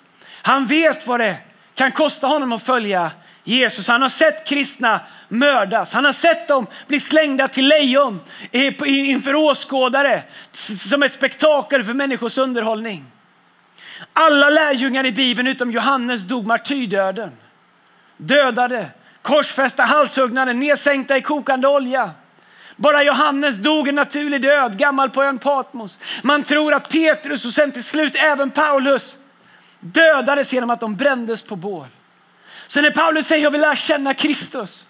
Han 0.42 0.66
vet 0.66 1.06
vad 1.06 1.20
det 1.20 1.36
kan 1.74 1.92
kosta 1.92 2.26
honom 2.26 2.52
att 2.52 2.62
följa 2.62 3.10
Jesus. 3.44 3.88
Han 3.88 4.02
har 4.02 4.08
sett 4.08 4.48
kristna 4.48 5.00
mördas. 5.28 5.92
Han 5.92 6.04
har 6.04 6.12
sett 6.12 6.48
dem 6.48 6.66
bli 6.86 7.00
slängda 7.00 7.48
till 7.48 7.68
lejon 7.68 8.20
inför 8.84 9.34
åskådare 9.34 10.22
som 10.90 11.02
ett 11.02 11.12
spektakel 11.12 11.84
för 11.84 11.94
människors 11.94 12.38
underhållning. 12.38 13.04
Alla 14.12 14.50
lärjungar 14.50 15.06
i 15.06 15.12
Bibeln 15.12 15.48
utom 15.48 15.70
Johannes 15.70 16.22
dog 16.22 16.46
martyrdöden. 16.46 17.30
Dödade, 18.16 18.86
korsfästa, 19.22 19.82
halshuggna, 19.82 20.44
nedsänkta 20.44 21.16
i 21.16 21.22
kokande 21.22 21.68
olja. 21.68 22.10
Bara 22.76 23.02
Johannes 23.02 23.56
dog 23.56 23.88
en 23.88 23.94
naturlig 23.94 24.42
död, 24.42 24.78
gammal 24.78 25.10
på 25.10 25.22
ön 25.22 25.38
Patmos. 25.38 25.98
Man 26.22 26.42
tror 26.42 26.74
att 26.74 26.90
Petrus 26.90 27.44
och 27.44 27.52
sen 27.52 27.72
till 27.72 27.84
slut 27.84 28.16
även 28.16 28.50
Paulus 28.50 29.16
dödades 29.80 30.52
genom 30.52 30.70
att 30.70 30.80
de 30.80 30.96
brändes 30.96 31.42
på 31.42 31.56
bål. 31.56 31.86
Så 32.74 32.80
när 32.80 32.90
Paulus 32.90 33.26
säger 33.26 33.42
jag 33.42 33.50
vill 33.50 33.60
lära 33.60 33.76
känna 33.76 34.14
Kristus 34.14 34.86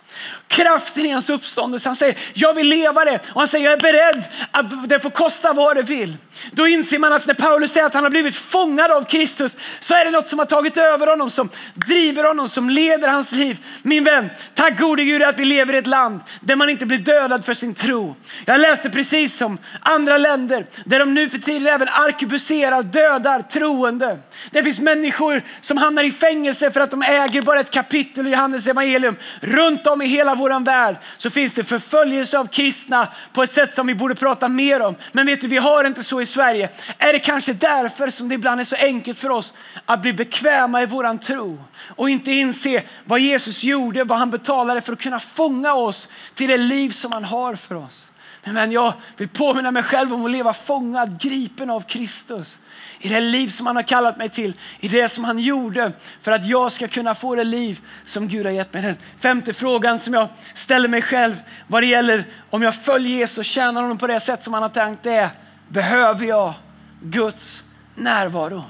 kraften 0.49 1.07
i 1.07 1.11
hans 1.11 1.31
uppståndelse. 1.31 1.89
Han 1.89 1.97
säger, 1.97 2.19
jag 2.35 2.55
vill 2.55 2.67
leva 2.67 3.05
det. 3.05 3.21
Och 3.29 3.41
han 3.41 3.49
säger, 3.49 3.65
jag 3.65 3.73
är 3.73 3.81
beredd 3.81 4.25
att 4.51 4.89
det 4.89 5.01
får 5.01 5.11
kosta 5.11 5.53
vad 5.53 5.77
det 5.77 5.83
vill. 5.83 6.17
Då 6.53 6.69
inser 6.69 6.99
man 6.99 7.13
att 7.13 7.27
när 7.27 7.35
Paulus 7.35 7.73
säger 7.73 7.87
att 7.87 7.95
han 7.95 8.03
har 8.03 8.11
blivit 8.11 8.37
fångad 8.37 8.91
av 8.91 9.05
Kristus 9.05 9.57
så 9.81 9.95
är 9.95 10.05
det 10.05 10.11
något 10.11 10.29
som 10.29 10.39
har 10.39 10.47
tagit 10.47 10.77
över 10.77 11.07
honom, 11.07 11.31
som 11.31 11.49
driver 11.75 12.25
honom, 12.25 12.49
som 12.49 12.71
leder 12.71 13.09
hans 13.09 13.33
liv. 13.33 13.59
Min 13.83 14.05
vän, 14.05 14.31
tack 14.55 14.79
gode 14.79 15.05
Gud 15.05 15.23
att 15.23 15.39
vi 15.39 15.45
lever 15.45 15.75
i 15.75 15.79
ett 15.79 15.87
land 15.87 16.21
där 16.41 16.57
man 16.57 16.69
inte 16.69 16.87
blir 16.87 16.99
dödad 16.99 17.45
för 17.45 17.55
sin 17.55 17.75
tro. 17.75 18.17
Jag 18.45 18.61
läste 18.61 18.91
precis 18.91 19.37
som 19.37 19.59
andra 19.81 20.19
länder 20.19 20.67
där 20.85 20.99
de 20.99 21.15
nu 21.15 21.29
för 21.29 21.39
tiden 21.39 21.67
även 21.67 21.89
arkebuserar, 21.89 22.83
dödar 22.83 23.43
troende. 23.43 24.19
Det 24.51 24.63
finns 24.63 24.81
människor 24.81 25.43
som 25.61 25.77
hamnar 25.77 26.03
i 26.03 26.13
fängelse 26.13 26.71
för 26.71 26.81
att 26.81 26.91
de 26.91 27.03
äger 27.03 27.43
bara 27.43 27.61
ett 27.61 27.71
kapitel 27.71 28.27
i 28.27 28.31
Johannes 28.31 28.67
evangelium 28.67 29.17
runt 29.41 29.87
om 29.87 30.03
i 30.03 30.07
hela 30.07 30.34
vår 30.35 30.65
värld 30.65 30.97
så 31.17 31.31
finns 31.31 31.55
det 31.55 31.65
förföljelse 31.65 32.39
av 32.39 32.47
kristna 32.47 33.09
på 33.33 33.43
ett 33.43 33.53
sätt 33.53 33.75
som 33.75 33.87
vi 33.87 33.95
borde 33.95 34.15
prata 34.15 34.49
mer 34.49 34.83
om. 34.83 34.97
Men 35.13 35.27
vet 35.27 35.41
du, 35.41 35.49
vi 35.49 35.57
har 35.57 35.85
inte 35.85 36.03
så 36.03 36.21
i 36.21 36.27
Sverige. 36.27 36.69
Är 36.99 37.13
det 37.13 37.19
kanske 37.19 37.53
därför 37.53 38.11
som 38.11 38.29
det 38.29 38.35
ibland 38.35 38.61
är 38.61 38.65
så 38.65 38.77
enkelt 38.77 39.19
för 39.19 39.31
oss 39.31 39.53
att 39.87 40.03
bli 40.03 40.13
bekväma 40.13 40.83
i 40.83 40.87
våran 40.87 41.19
tro 41.19 41.65
och 41.89 42.11
inte 42.11 42.31
inse 42.31 42.83
vad 43.05 43.21
Jesus 43.21 43.65
gjorde, 43.65 44.05
vad 44.05 44.19
han 44.19 44.31
betalade 44.31 44.81
för 44.81 44.93
att 44.93 45.03
kunna 45.03 45.21
fånga 45.21 45.75
oss 45.75 46.09
till 46.35 46.49
det 46.49 46.57
liv 46.57 46.91
som 46.91 47.13
han 47.13 47.25
har 47.25 47.55
för 47.55 47.75
oss. 47.75 48.11
Men 48.45 48.73
jag 48.73 48.95
vill 49.17 49.29
påminna 49.29 49.71
mig 49.71 49.83
själv 49.83 50.15
om 50.15 50.25
att 50.25 50.31
leva 50.31 50.53
fångad, 50.53 51.21
gripen 51.21 51.71
av 51.71 51.81
Kristus 51.81 52.59
i 52.99 53.09
det 53.09 53.21
liv 53.21 53.49
som 53.49 53.67
han 53.67 53.77
har 53.77 53.83
kallat 53.83 54.17
mig 54.17 54.29
till, 54.29 54.53
i 54.81 54.89
det 54.89 55.09
som 55.09 55.25
han 55.25 55.39
gjorde 55.39 55.93
för 56.21 56.33
att 56.33 56.47
jag 56.47 56.73
ska 56.73 56.89
kunna 56.89 57.15
få 57.15 57.35
det 57.35 57.45
liv 57.45 57.81
som 58.05 58.29
Gud 58.29 58.47
har 58.47 58.53
gett 58.53 58.73
mig. 58.73 58.83
Den 58.83 58.97
femte 59.19 59.53
frågan 59.53 59.99
som 59.99 60.15
jag 60.15 60.29
ställer 60.55 60.89
mig 60.89 61.03
själv 61.03 61.43
vad 61.67 61.83
det 61.83 61.87
gäller 61.87 62.25
om 62.51 62.63
jag 62.63 62.75
följer 62.75 63.19
Jesus 63.19 63.39
och 63.39 63.45
tjänar 63.45 63.83
honom 63.83 63.99
på 63.99 64.07
det 64.07 64.21
sätt 64.21 64.45
som 64.45 64.55
han 64.55 64.63
har 64.63 64.71
tänkt 64.71 65.07
är, 65.07 65.29
behöver 65.69 66.27
jag 66.27 66.55
Guds 67.03 67.65
närvaro? 67.95 68.65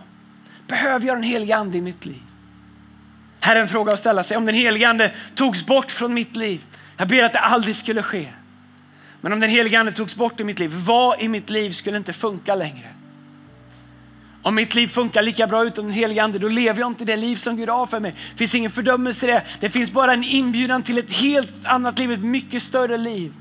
Behöver 0.67 1.07
jag 1.07 1.17
den 1.17 1.25
helige 1.25 1.57
ande 1.57 1.79
i 1.79 1.81
mitt 1.81 2.07
liv? 2.07 2.23
Här 3.41 3.57
är 3.57 3.61
en 3.61 3.69
fråga 3.69 3.93
att 3.93 3.99
ställa 3.99 4.25
sig. 4.25 4.37
Om 4.37 4.47
den 4.47 4.55
helige 4.55 4.89
ande 4.89 5.13
togs 5.35 5.67
bort 5.67 5.91
från 5.91 6.15
mitt 6.15 6.37
liv, 6.37 6.65
jag 6.97 7.09
ber 7.09 7.23
att 7.23 7.33
det 7.33 7.39
aldrig 7.39 7.77
skulle 7.77 8.03
ske. 8.03 8.29
Men 9.25 9.33
om 9.33 9.41
den 9.41 9.51
helige 9.51 9.81
ande 9.81 9.93
togs 9.93 10.17
bort 10.17 10.41
i 10.41 10.45
mitt 10.45 10.59
liv, 10.59 10.71
vad 10.87 11.21
i 11.21 11.29
mitt 11.29 11.51
liv 11.51 11.71
skulle 11.71 11.97
inte 11.97 12.13
funka 12.13 12.55
längre? 12.55 12.89
Om 14.43 14.55
mitt 14.55 14.75
liv 14.75 14.87
funkar 14.87 15.23
lika 15.23 15.47
bra 15.47 15.65
utan 15.65 15.85
den 15.85 15.95
helige 15.95 16.23
Ande, 16.23 16.39
då 16.39 16.49
lever 16.49 16.81
jag 16.81 16.91
inte 16.91 17.05
det 17.05 17.17
liv 17.17 17.37
som 17.37 17.57
Gud 17.57 17.69
har 17.69 17.87
för 17.87 18.01
mig. 18.01 18.15
Det 18.31 18.39
finns 18.39 18.55
ingen 18.55 18.71
fördömelse 18.71 19.27
i 19.27 19.31
det. 19.31 19.43
Det 19.61 19.69
finns 19.69 19.93
bara 19.93 20.13
en 20.13 20.25
inbjudan 20.25 20.83
till 20.83 20.99
ett 20.99 21.13
helt 21.13 21.67
annat 21.67 21.99
liv, 21.99 22.13
ett 22.13 22.25
mycket 22.25 22.63
större 22.63 22.97
liv. 22.97 23.33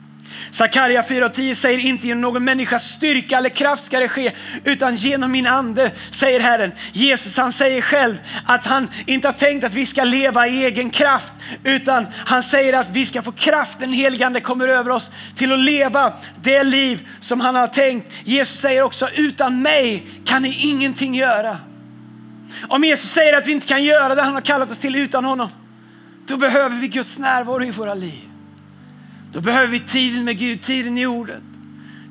Sakarja 0.51 1.01
4.10 1.01 1.53
säger 1.53 1.79
inte 1.79 2.07
genom 2.07 2.21
någon 2.21 2.43
människas 2.43 2.83
styrka 2.83 3.37
eller 3.37 3.49
kraft 3.49 3.83
ska 3.83 3.99
det 3.99 4.07
ske, 4.07 4.31
utan 4.63 4.95
genom 4.95 5.31
min 5.31 5.47
ande, 5.47 5.91
säger 6.11 6.39
Herren. 6.39 6.71
Jesus 6.91 7.37
han 7.37 7.51
säger 7.51 7.81
själv 7.81 8.17
att 8.45 8.65
han 8.65 8.89
inte 9.05 9.27
har 9.27 9.33
tänkt 9.33 9.63
att 9.63 9.73
vi 9.73 9.85
ska 9.85 10.03
leva 10.03 10.47
i 10.47 10.65
egen 10.65 10.89
kraft, 10.89 11.33
utan 11.63 12.07
han 12.13 12.43
säger 12.43 12.73
att 12.79 12.89
vi 12.89 13.05
ska 13.05 13.21
få 13.21 13.31
kraft, 13.31 13.79
den 13.79 13.93
helige 13.93 14.25
ande 14.25 14.41
kommer 14.41 14.67
över 14.67 14.91
oss 14.91 15.11
till 15.35 15.53
att 15.53 15.59
leva 15.59 16.13
det 16.41 16.63
liv 16.63 17.07
som 17.19 17.41
han 17.41 17.55
har 17.55 17.67
tänkt. 17.67 18.13
Jesus 18.23 18.59
säger 18.59 18.81
också, 18.81 19.09
utan 19.15 19.61
mig 19.61 20.07
kan 20.25 20.41
ni 20.41 20.69
ingenting 20.69 21.15
göra. 21.15 21.57
Om 22.67 22.83
Jesus 22.83 23.09
säger 23.09 23.37
att 23.37 23.47
vi 23.47 23.51
inte 23.51 23.67
kan 23.67 23.83
göra 23.83 24.15
det 24.15 24.21
han 24.21 24.33
har 24.33 24.41
kallat 24.41 24.71
oss 24.71 24.79
till 24.79 24.95
utan 24.95 25.25
honom, 25.25 25.49
då 26.25 26.37
behöver 26.37 26.75
vi 26.75 26.87
Guds 26.87 27.17
närvaro 27.17 27.63
i 27.63 27.71
våra 27.71 27.93
liv. 27.93 28.32
Då 29.33 29.41
behöver 29.41 29.67
vi 29.67 29.79
tiden 29.79 30.23
med 30.23 30.37
Gud, 30.37 30.61
tiden 30.61 30.97
i 30.97 31.05
ordet. 31.05 31.41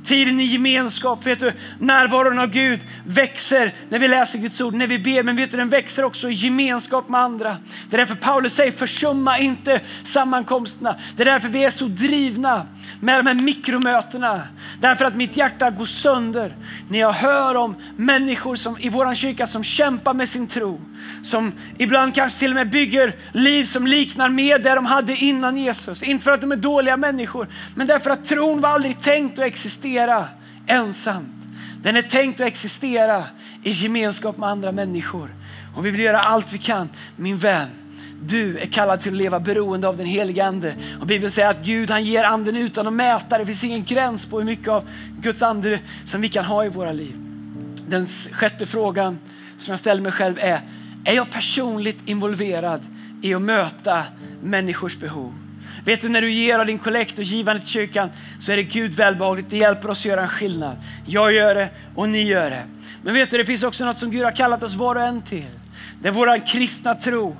Tiden 0.04 0.40
i 0.40 0.44
gemenskap, 0.44 1.26
vet 1.26 1.40
du, 1.40 1.52
närvaron 1.78 2.38
av 2.38 2.50
Gud 2.50 2.80
växer 3.06 3.72
när 3.88 3.98
vi 3.98 4.08
läser 4.08 4.38
Guds 4.38 4.60
ord, 4.60 4.74
när 4.74 4.86
vi 4.86 4.98
ber, 4.98 5.22
men 5.22 5.36
vet 5.36 5.50
du, 5.50 5.56
den 5.56 5.68
växer 5.68 6.04
också 6.04 6.30
i 6.30 6.32
gemenskap 6.32 7.08
med 7.08 7.20
andra. 7.20 7.56
Det 7.90 7.96
är 7.96 7.98
därför 7.98 8.14
Paulus 8.14 8.54
säger 8.54 8.72
försumma 8.72 9.38
inte 9.38 9.80
sammankomsterna. 10.02 10.96
Det 11.16 11.22
är 11.22 11.24
därför 11.24 11.48
vi 11.48 11.64
är 11.64 11.70
så 11.70 11.84
drivna 11.84 12.66
med 13.00 13.18
de 13.18 13.26
här 13.26 13.34
mikromötena. 13.34 14.42
Därför 14.80 15.04
att 15.04 15.16
mitt 15.16 15.36
hjärta 15.36 15.70
går 15.70 15.84
sönder 15.84 16.56
när 16.88 16.98
jag 16.98 17.12
hör 17.12 17.54
om 17.54 17.76
människor 17.96 18.56
som, 18.56 18.78
i 18.78 18.88
vår 18.88 19.14
kyrka 19.14 19.46
som 19.46 19.64
kämpar 19.64 20.14
med 20.14 20.28
sin 20.28 20.46
tro. 20.46 20.80
Som 21.22 21.52
ibland 21.78 22.14
kanske 22.14 22.38
till 22.38 22.50
och 22.50 22.54
med 22.54 22.70
bygger 22.70 23.16
liv 23.32 23.64
som 23.64 23.86
liknar 23.86 24.28
mer 24.28 24.58
det 24.58 24.74
de 24.74 24.86
hade 24.86 25.16
innan 25.16 25.56
Jesus. 25.56 26.02
Inte 26.02 26.24
för 26.24 26.30
att 26.30 26.40
de 26.40 26.52
är 26.52 26.56
dåliga 26.56 26.96
människor, 26.96 27.48
men 27.74 27.86
därför 27.86 28.10
att 28.10 28.24
tron 28.24 28.60
var 28.60 28.68
aldrig 28.68 29.00
tänkt 29.00 29.38
att 29.38 29.44
existera 29.44 30.24
ensamt. 30.66 31.28
Den 31.82 31.96
är 31.96 32.02
tänkt 32.02 32.40
att 32.40 32.46
existera 32.46 33.24
i 33.62 33.70
gemenskap 33.70 34.36
med 34.36 34.48
andra 34.48 34.72
människor. 34.72 35.34
Och 35.76 35.86
vi 35.86 35.90
vill 35.90 36.00
göra 36.00 36.20
allt 36.20 36.52
vi 36.52 36.58
kan, 36.58 36.88
min 37.16 37.36
vän, 37.36 37.68
du 38.24 38.58
är 38.58 38.66
kallad 38.66 39.00
till 39.00 39.12
att 39.12 39.18
leva 39.18 39.40
beroende 39.40 39.88
av 39.88 39.96
den 39.96 40.06
helige 40.06 40.46
Ande. 40.46 40.74
Och 41.00 41.06
Bibeln 41.06 41.30
säger 41.30 41.50
att 41.50 41.64
Gud 41.64 41.90
han 41.90 42.04
ger 42.04 42.24
anden 42.24 42.56
utan 42.56 42.86
att 42.86 42.92
mäta. 42.92 43.38
Det 43.38 43.46
finns 43.46 43.64
ingen 43.64 43.84
gräns 43.84 44.26
på 44.26 44.38
hur 44.38 44.46
mycket 44.46 44.68
av 44.68 44.88
Guds 45.20 45.42
ande 45.42 45.80
som 46.04 46.20
vi 46.20 46.28
kan 46.28 46.44
ha 46.44 46.64
i 46.64 46.68
våra 46.68 46.92
liv. 46.92 47.16
den 47.86 48.06
sjätte 48.32 48.66
frågan 48.66 49.18
som 49.56 49.72
jag 49.72 49.78
ställer 49.78 50.02
mig 50.02 50.12
själv 50.12 50.38
är, 50.38 50.60
är 51.04 51.14
jag 51.14 51.30
personligt 51.30 52.08
involverad 52.08 52.80
i 53.22 53.34
att 53.34 53.42
möta 53.42 54.04
människors 54.42 54.96
behov? 54.96 55.34
Vet 55.84 56.00
du, 56.00 56.08
när 56.08 56.20
du 56.20 56.32
ger 56.32 56.58
av 56.58 56.66
din 56.66 56.78
kollekt 56.78 57.18
och 57.18 57.24
givande 57.24 57.62
till 57.62 57.70
kyrkan 57.70 58.10
så 58.38 58.52
är 58.52 58.56
det 58.56 58.62
Gud 58.62 58.94
välbehagligt. 58.94 59.50
Det 59.50 59.56
hjälper 59.56 59.90
oss 59.90 60.00
att 60.00 60.04
göra 60.04 60.22
en 60.22 60.28
skillnad. 60.28 60.76
Jag 61.06 61.32
gör 61.32 61.54
det 61.54 61.68
och 61.94 62.08
ni 62.08 62.22
gör 62.22 62.50
det. 62.50 62.62
Men 63.02 63.14
vet 63.14 63.30
du, 63.30 63.38
det 63.38 63.44
finns 63.44 63.62
också 63.62 63.84
något 63.84 63.98
som 63.98 64.10
Gud 64.10 64.24
har 64.24 64.32
kallat 64.32 64.62
oss 64.62 64.74
var 64.74 64.94
och 64.94 65.02
en 65.02 65.22
till. 65.22 65.46
Där 66.00 66.10
vår 66.10 66.46
kristna 66.46 66.94
tro 66.94 67.36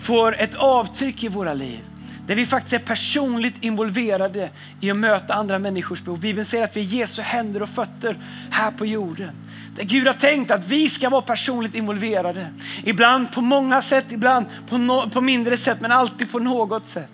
får 0.00 0.40
ett 0.40 0.54
avtryck 0.54 1.24
i 1.24 1.28
våra 1.28 1.54
liv. 1.54 1.80
Där 2.26 2.34
vi 2.34 2.46
faktiskt 2.46 2.72
är 2.72 2.78
personligt 2.78 3.64
involverade 3.64 4.50
i 4.80 4.90
att 4.90 4.96
möta 4.96 5.34
andra 5.34 5.58
människors 5.58 6.02
behov. 6.02 6.20
Bibeln 6.20 6.44
säger 6.44 6.64
att 6.64 6.76
vi 6.76 6.80
är 6.80 6.84
Jesu 6.84 7.22
händer 7.22 7.62
och 7.62 7.68
fötter 7.68 8.16
här 8.50 8.70
på 8.70 8.86
jorden. 8.86 9.30
Där 9.74 9.84
Gud 9.84 10.06
har 10.06 10.14
tänkt 10.14 10.50
att 10.50 10.68
vi 10.68 10.88
ska 10.88 11.08
vara 11.08 11.22
personligt 11.22 11.74
involverade. 11.74 12.48
Ibland 12.84 13.32
på 13.32 13.40
många 13.40 13.82
sätt, 13.82 14.12
ibland 14.12 14.46
på, 14.68 14.78
no 14.78 15.10
på 15.10 15.20
mindre 15.20 15.56
sätt, 15.56 15.80
men 15.80 15.92
alltid 15.92 16.32
på 16.32 16.38
något 16.38 16.88
sätt. 16.88 17.10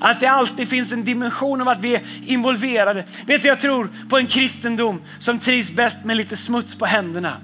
Att 0.00 0.20
det 0.20 0.26
alltid 0.26 0.68
finns 0.68 0.92
en 0.92 1.04
dimension 1.04 1.60
av 1.60 1.68
att 1.68 1.80
vi 1.80 1.94
är 1.94 2.02
involverade. 2.26 3.04
Vet 3.26 3.42
du, 3.42 3.48
jag 3.48 3.60
tror 3.60 3.90
på 4.08 4.18
en 4.18 4.26
kristendom 4.26 5.02
som 5.18 5.38
trivs 5.38 5.70
bäst 5.70 6.04
med 6.04 6.16
lite 6.16 6.36
smuts 6.36 6.74
på 6.74 6.86
händerna. 6.86 7.36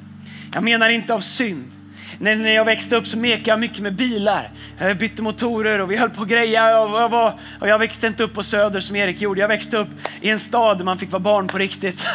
Jag 0.54 0.62
menar 0.62 0.88
inte 0.88 1.14
av 1.14 1.20
synd, 1.20 1.72
när, 2.18 2.50
jag 2.50 2.64
växte 2.64 2.96
upp 2.96 3.06
så 3.06 3.18
mekade 3.18 3.50
jag 3.50 3.60
mycket 3.60 3.78
med 3.78 3.94
bilar. 3.94 4.50
Jag 4.78 4.98
bytte 4.98 5.22
motorer 5.22 5.80
och 5.80 5.90
vi 5.90 5.96
höll 5.96 6.10
på 6.10 6.22
att 6.22 6.28
greja. 6.28 6.80
Och 6.80 7.00
jag, 7.00 7.08
var, 7.08 7.40
och 7.60 7.68
jag 7.68 7.78
växte 7.78 8.06
inte 8.06 8.24
upp 8.24 8.34
på 8.34 8.42
Söder 8.42 8.80
som 8.80 8.96
Erik 8.96 9.20
gjorde. 9.20 9.40
Jag 9.40 9.48
växte 9.48 9.76
upp 9.76 9.88
i 10.20 10.30
en 10.30 10.40
stad 10.40 10.78
där 10.78 10.84
man 10.84 10.98
fick 10.98 11.12
vara 11.12 11.20
barn 11.20 11.46
på 11.46 11.58
riktigt. 11.58 12.00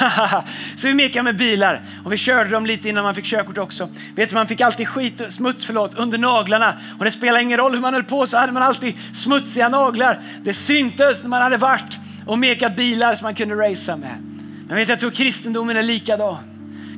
så 0.75 0.87
vi 0.87 0.93
mekade 0.93 1.23
med 1.23 1.37
bilar 1.37 1.81
och 2.05 2.13
vi 2.13 2.17
körde 2.17 2.49
dem 2.49 2.65
lite 2.65 2.89
innan 2.89 3.03
man 3.03 3.15
fick 3.15 3.25
körkort 3.25 3.57
också. 3.57 3.89
Vet 4.15 4.29
du, 4.29 4.35
man 4.35 4.47
fick 4.47 4.61
alltid 4.61 4.87
skit, 4.87 5.21
smuts 5.29 5.65
förlåt, 5.65 5.95
under 5.97 6.17
naglarna. 6.17 6.73
Och 6.99 7.05
det 7.05 7.11
spelade 7.11 7.43
ingen 7.43 7.57
roll 7.57 7.73
hur 7.73 7.81
man 7.81 7.93
höll 7.93 8.03
på 8.03 8.27
så 8.27 8.37
hade 8.37 8.51
man 8.51 8.63
alltid 8.63 8.93
smutsiga 9.13 9.69
naglar. 9.69 10.19
Det 10.43 10.53
syntes 10.53 11.23
när 11.23 11.29
man 11.29 11.41
hade 11.41 11.57
varit 11.57 11.97
och 12.25 12.39
mekat 12.39 12.75
bilar 12.75 13.15
som 13.15 13.25
man 13.25 13.35
kunde 13.35 13.55
racea 13.55 13.97
med. 13.97 14.17
Men 14.67 14.77
vet 14.77 14.87
du, 14.87 14.91
jag 14.91 14.99
tror 14.99 15.11
kristendomen 15.11 15.77
är 15.77 15.83
likadan. 15.83 16.37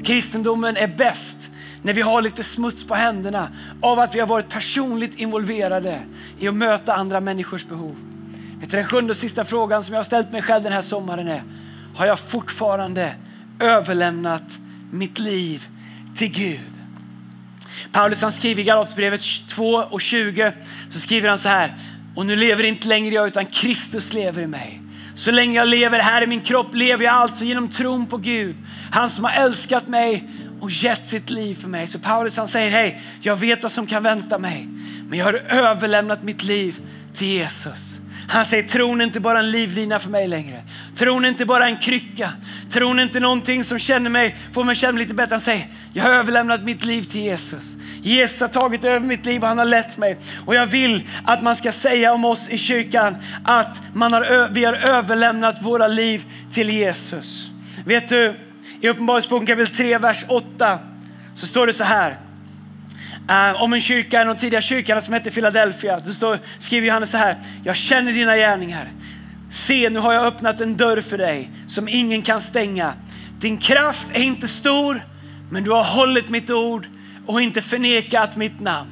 Kristendomen 0.03 0.77
är 0.77 0.87
bäst 0.87 1.37
när 1.83 1.93
vi 1.93 2.01
har 2.01 2.21
lite 2.21 2.43
smuts 2.43 2.83
på 2.83 2.95
händerna 2.95 3.47
av 3.81 3.99
att 3.99 4.15
vi 4.15 4.19
har 4.19 4.27
varit 4.27 4.49
personligt 4.49 5.15
involverade 5.15 6.01
i 6.39 6.47
att 6.47 6.55
möta 6.55 6.93
andra 6.93 7.19
människors 7.19 7.65
behov. 7.65 7.95
Den 8.69 8.85
sjunde 8.85 9.11
och 9.11 9.17
sista 9.17 9.45
frågan 9.45 9.83
som 9.83 9.93
jag 9.93 9.99
har 9.99 10.03
ställt 10.03 10.31
mig 10.31 10.41
själv 10.41 10.63
den 10.63 10.73
här 10.73 10.81
sommaren 10.81 11.27
är, 11.27 11.43
har 11.95 12.05
jag 12.05 12.19
fortfarande 12.19 13.15
överlämnat 13.59 14.59
mitt 14.91 15.19
liv 15.19 15.67
till 16.15 16.31
Gud? 16.31 16.59
Paulus 17.91 18.21
han 18.21 18.31
skriver 18.31 18.61
i 18.61 18.65
Galaterbrevet 18.65 19.21
2 19.49 19.65
och 19.65 20.01
20 20.01 20.51
så 20.89 20.99
skriver 20.99 21.29
han 21.29 21.37
så 21.37 21.49
här, 21.49 21.73
och 22.15 22.25
nu 22.25 22.35
lever 22.35 22.63
inte 22.63 22.87
längre 22.87 23.15
jag 23.15 23.27
utan 23.27 23.45
Kristus 23.45 24.13
lever 24.13 24.41
i 24.41 24.47
mig. 24.47 24.81
Så 25.15 25.31
länge 25.31 25.55
jag 25.55 25.67
lever 25.67 25.99
här 25.99 26.21
i 26.21 26.27
min 26.27 26.41
kropp 26.41 26.75
lever 26.75 27.05
jag 27.05 27.13
alltså 27.13 27.45
genom 27.45 27.67
tron 27.69 28.05
på 28.05 28.17
Gud. 28.17 28.55
Han 28.91 29.09
som 29.09 29.23
har 29.23 29.31
älskat 29.31 29.87
mig 29.87 30.29
och 30.63 30.71
gett 30.71 31.05
sitt 31.05 31.29
liv 31.29 31.55
för 31.55 31.67
mig. 31.67 31.87
Så 31.87 31.99
Paulus 31.99 32.37
han 32.37 32.47
säger, 32.47 32.69
hej, 32.69 33.01
jag 33.21 33.35
vet 33.35 33.63
vad 33.63 33.71
som 33.71 33.87
kan 33.87 34.03
vänta 34.03 34.37
mig. 34.37 34.67
Men 35.07 35.19
jag 35.19 35.25
har 35.25 35.33
överlämnat 35.49 36.23
mitt 36.23 36.43
liv 36.43 36.75
till 37.15 37.27
Jesus. 37.27 37.97
Han 38.29 38.45
säger 38.45 38.63
tron 38.63 39.01
är 39.01 39.05
inte 39.05 39.19
bara 39.19 39.39
en 39.39 39.51
livlina 39.51 39.99
för 39.99 40.09
mig 40.09 40.27
längre. 40.27 40.61
Tron 40.95 41.25
är 41.25 41.29
inte 41.29 41.45
bara 41.45 41.67
en 41.67 41.77
krycka. 41.77 42.29
Tron 42.69 42.99
är 42.99 43.03
inte 43.03 43.19
någonting 43.19 43.63
som 43.63 43.79
känner 43.79 44.09
mig, 44.09 44.37
får 44.53 44.63
mig 44.63 44.75
känna 44.75 44.91
mig 44.91 45.01
lite 45.01 45.13
bättre. 45.13 45.33
Han 45.33 45.41
säger 45.41 45.67
jag 45.93 46.03
har 46.03 46.11
överlämnat 46.11 46.63
mitt 46.63 46.85
liv 46.85 47.03
till 47.03 47.21
Jesus. 47.21 47.75
Jesus 48.01 48.41
har 48.41 48.47
tagit 48.47 48.83
över 48.83 48.99
mitt 48.99 49.25
liv 49.25 49.41
och 49.41 49.47
han 49.47 49.57
har 49.57 49.65
lett 49.65 49.97
mig. 49.97 50.17
Och 50.45 50.55
jag 50.55 50.67
vill 50.67 51.07
att 51.23 51.43
man 51.43 51.55
ska 51.55 51.71
säga 51.71 52.13
om 52.13 52.25
oss 52.25 52.49
i 52.49 52.57
kyrkan 52.57 53.15
att 53.43 53.81
man 53.93 54.13
har, 54.13 54.49
vi 54.53 54.65
har 54.65 54.73
överlämnat 54.73 55.61
våra 55.61 55.87
liv 55.87 56.25
till 56.51 56.69
Jesus. 56.69 57.49
Vet 57.85 58.07
du, 58.07 58.35
i 58.83 58.89
Uppenbarelseboken 58.89 59.47
kapitel 59.47 59.75
3, 59.75 59.97
vers 59.97 60.25
8 60.27 60.79
så 61.35 61.47
står 61.47 61.67
det 61.67 61.73
så 61.73 61.83
här. 61.83 62.17
Uh, 63.29 63.61
om 63.61 63.73
en 63.73 63.81
kyrka, 63.81 64.21
en 64.21 64.29
av 64.29 64.35
de 64.35 64.41
tidiga 64.41 64.61
kyrkorna 64.61 65.01
som 65.01 65.13
hette 65.13 65.31
Philadelphia. 65.31 65.99
Då 65.99 66.11
står, 66.11 66.39
skriver 66.59 66.87
Johannes 66.87 67.11
så 67.11 67.17
här. 67.17 67.37
Jag 67.63 67.75
känner 67.75 68.11
dina 68.11 68.35
gärningar. 68.37 68.87
Se, 69.51 69.89
nu 69.89 69.99
har 69.99 70.13
jag 70.13 70.25
öppnat 70.25 70.61
en 70.61 70.77
dörr 70.77 71.01
för 71.01 71.17
dig 71.17 71.51
som 71.67 71.87
ingen 71.87 72.21
kan 72.21 72.41
stänga. 72.41 72.93
Din 73.39 73.57
kraft 73.57 74.07
är 74.13 74.23
inte 74.23 74.47
stor, 74.47 75.01
men 75.49 75.63
du 75.63 75.71
har 75.71 75.83
hållit 75.83 76.29
mitt 76.29 76.49
ord 76.49 76.87
och 77.25 77.41
inte 77.41 77.61
förnekat 77.61 78.35
mitt 78.35 78.59
namn. 78.59 78.89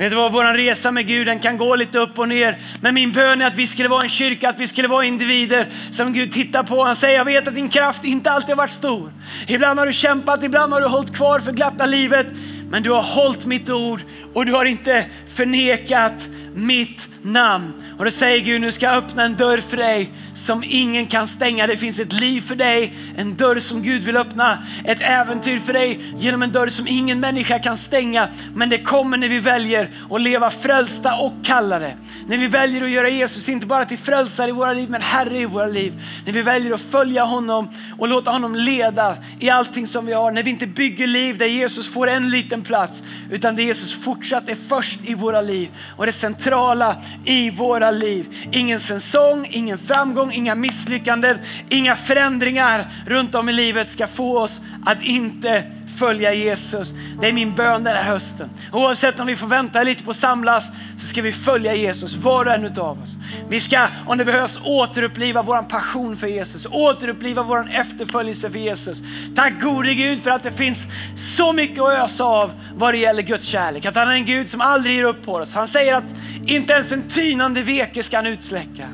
Vet 0.00 0.10
du 0.10 0.16
vad, 0.16 0.32
vår 0.32 0.44
resa 0.44 0.90
med 0.90 1.06
Gud 1.06 1.26
den 1.26 1.38
kan 1.38 1.58
gå 1.58 1.76
lite 1.76 1.98
upp 1.98 2.18
och 2.18 2.28
ner. 2.28 2.58
Men 2.80 2.94
min 2.94 3.12
bön 3.12 3.42
är 3.42 3.46
att 3.46 3.54
vi 3.54 3.66
skulle 3.66 3.88
vara 3.88 4.02
en 4.02 4.08
kyrka, 4.08 4.48
att 4.48 4.60
vi 4.60 4.66
skulle 4.66 4.88
vara 4.88 5.04
individer 5.04 5.66
som 5.90 6.12
Gud 6.12 6.32
tittar 6.32 6.62
på. 6.62 6.84
Han 6.84 6.96
säger, 6.96 7.16
jag 7.16 7.24
vet 7.24 7.48
att 7.48 7.54
din 7.54 7.68
kraft 7.68 8.04
inte 8.04 8.30
alltid 8.30 8.48
har 8.48 8.56
varit 8.56 8.70
stor. 8.70 9.12
Ibland 9.46 9.78
har 9.78 9.86
du 9.86 9.92
kämpat, 9.92 10.42
ibland 10.42 10.72
har 10.72 10.80
du 10.80 10.86
hållit 10.86 11.16
kvar 11.16 11.40
för 11.40 11.52
glatta 11.52 11.86
livet. 11.86 12.26
Men 12.70 12.82
du 12.82 12.90
har 12.90 13.02
hållit 13.02 13.46
mitt 13.46 13.70
ord 13.70 14.00
och 14.34 14.46
du 14.46 14.52
har 14.52 14.64
inte 14.64 15.06
förnekat 15.28 16.28
mitt 16.54 17.08
namn. 17.22 17.74
Och 18.00 18.06
då 18.06 18.10
säger 18.10 18.44
Gud, 18.44 18.60
nu 18.60 18.72
ska 18.72 18.86
jag 18.86 18.96
öppna 18.96 19.24
en 19.24 19.36
dörr 19.36 19.58
för 19.58 19.76
dig 19.76 20.10
som 20.34 20.64
ingen 20.66 21.06
kan 21.06 21.28
stänga. 21.28 21.66
Det 21.66 21.76
finns 21.76 21.98
ett 21.98 22.12
liv 22.12 22.40
för 22.40 22.54
dig, 22.54 22.94
en 23.16 23.36
dörr 23.36 23.60
som 23.60 23.82
Gud 23.82 24.02
vill 24.02 24.16
öppna. 24.16 24.58
Ett 24.84 24.98
äventyr 25.00 25.58
för 25.58 25.72
dig 25.72 26.00
genom 26.16 26.42
en 26.42 26.52
dörr 26.52 26.66
som 26.66 26.86
ingen 26.88 27.20
människa 27.20 27.58
kan 27.58 27.76
stänga. 27.76 28.28
Men 28.54 28.68
det 28.68 28.78
kommer 28.78 29.16
när 29.16 29.28
vi 29.28 29.38
väljer 29.38 29.90
att 30.10 30.20
leva 30.20 30.50
frälsta 30.50 31.14
och 31.14 31.32
kallade. 31.42 31.96
När 32.26 32.36
vi 32.36 32.46
väljer 32.46 32.84
att 32.84 32.90
göra 32.90 33.08
Jesus 33.08 33.48
inte 33.48 33.66
bara 33.66 33.84
till 33.84 33.98
frälsare 33.98 34.48
i 34.48 34.52
våra 34.52 34.72
liv, 34.72 34.90
men 34.90 35.02
Herre 35.02 35.38
i 35.38 35.44
våra 35.44 35.66
liv. 35.66 36.02
När 36.26 36.32
vi 36.32 36.42
väljer 36.42 36.72
att 36.72 36.80
följa 36.80 37.24
honom 37.24 37.68
och 37.98 38.08
låta 38.08 38.30
honom 38.30 38.54
leda 38.54 39.16
i 39.38 39.50
allting 39.50 39.86
som 39.86 40.06
vi 40.06 40.12
har. 40.12 40.30
När 40.30 40.42
vi 40.42 40.50
inte 40.50 40.66
bygger 40.66 41.06
liv 41.06 41.38
där 41.38 41.46
Jesus 41.46 41.88
får 41.88 42.08
en 42.08 42.30
liten 42.30 42.62
plats, 42.62 43.02
utan 43.30 43.56
där 43.56 43.62
Jesus 43.62 43.92
fortsatt 44.04 44.48
är 44.48 44.54
först 44.54 45.00
i 45.04 45.14
våra 45.14 45.40
liv 45.40 45.70
och 45.96 46.06
det 46.06 46.12
centrala 46.12 46.96
i 47.24 47.50
våra 47.50 47.89
liv. 47.90 48.48
Ingen 48.52 48.80
säsong, 48.80 49.46
ingen 49.50 49.78
framgång, 49.78 50.32
inga 50.32 50.54
misslyckanden, 50.54 51.38
inga 51.68 51.96
förändringar 51.96 52.86
runt 53.06 53.34
om 53.34 53.48
i 53.48 53.52
livet 53.52 53.90
ska 53.90 54.06
få 54.06 54.38
oss 54.38 54.60
att 54.84 55.02
inte 55.02 55.64
följa 56.00 56.34
Jesus. 56.34 56.94
Det 57.20 57.28
är 57.28 57.32
min 57.32 57.54
bön 57.54 57.84
den 57.84 57.96
här 57.96 58.02
hösten. 58.02 58.50
Oavsett 58.72 59.20
om 59.20 59.26
vi 59.26 59.36
får 59.36 59.46
vänta 59.46 59.82
lite 59.82 60.04
på 60.04 60.10
att 60.10 60.16
samlas 60.16 60.70
så 60.98 61.06
ska 61.06 61.22
vi 61.22 61.32
följa 61.32 61.74
Jesus, 61.74 62.14
var 62.14 62.44
och 62.44 62.52
en 62.52 62.78
av 62.78 63.02
oss. 63.02 63.16
Vi 63.48 63.60
ska, 63.60 63.86
om 64.06 64.18
det 64.18 64.24
behövs, 64.24 64.60
återuppliva 64.64 65.42
vår 65.42 65.62
passion 65.62 66.16
för 66.16 66.26
Jesus, 66.26 66.66
återuppliva 66.70 67.42
vår 67.42 67.68
efterföljelse 67.72 68.50
för 68.50 68.58
Jesus. 68.58 69.02
Tack 69.36 69.60
gode 69.62 69.94
Gud 69.94 70.22
för 70.22 70.30
att 70.30 70.42
det 70.42 70.50
finns 70.50 70.86
så 71.16 71.52
mycket 71.52 71.82
att 71.82 71.98
ösa 72.04 72.24
av 72.24 72.52
vad 72.74 72.94
det 72.94 72.98
gäller 72.98 73.22
Guds 73.22 73.46
kärlek. 73.46 73.86
Att 73.86 73.96
han 73.96 74.08
är 74.08 74.12
en 74.12 74.24
Gud 74.24 74.48
som 74.48 74.60
aldrig 74.60 74.96
ger 74.96 75.04
upp 75.04 75.26
på 75.26 75.32
oss. 75.32 75.54
Han 75.54 75.68
säger 75.68 75.94
att 75.94 76.04
inte 76.46 76.72
ens 76.72 76.92
en 76.92 77.02
tynande 77.08 77.62
veke 77.62 78.02
ska 78.02 78.16
han 78.16 78.26
utsläcka. 78.26 78.88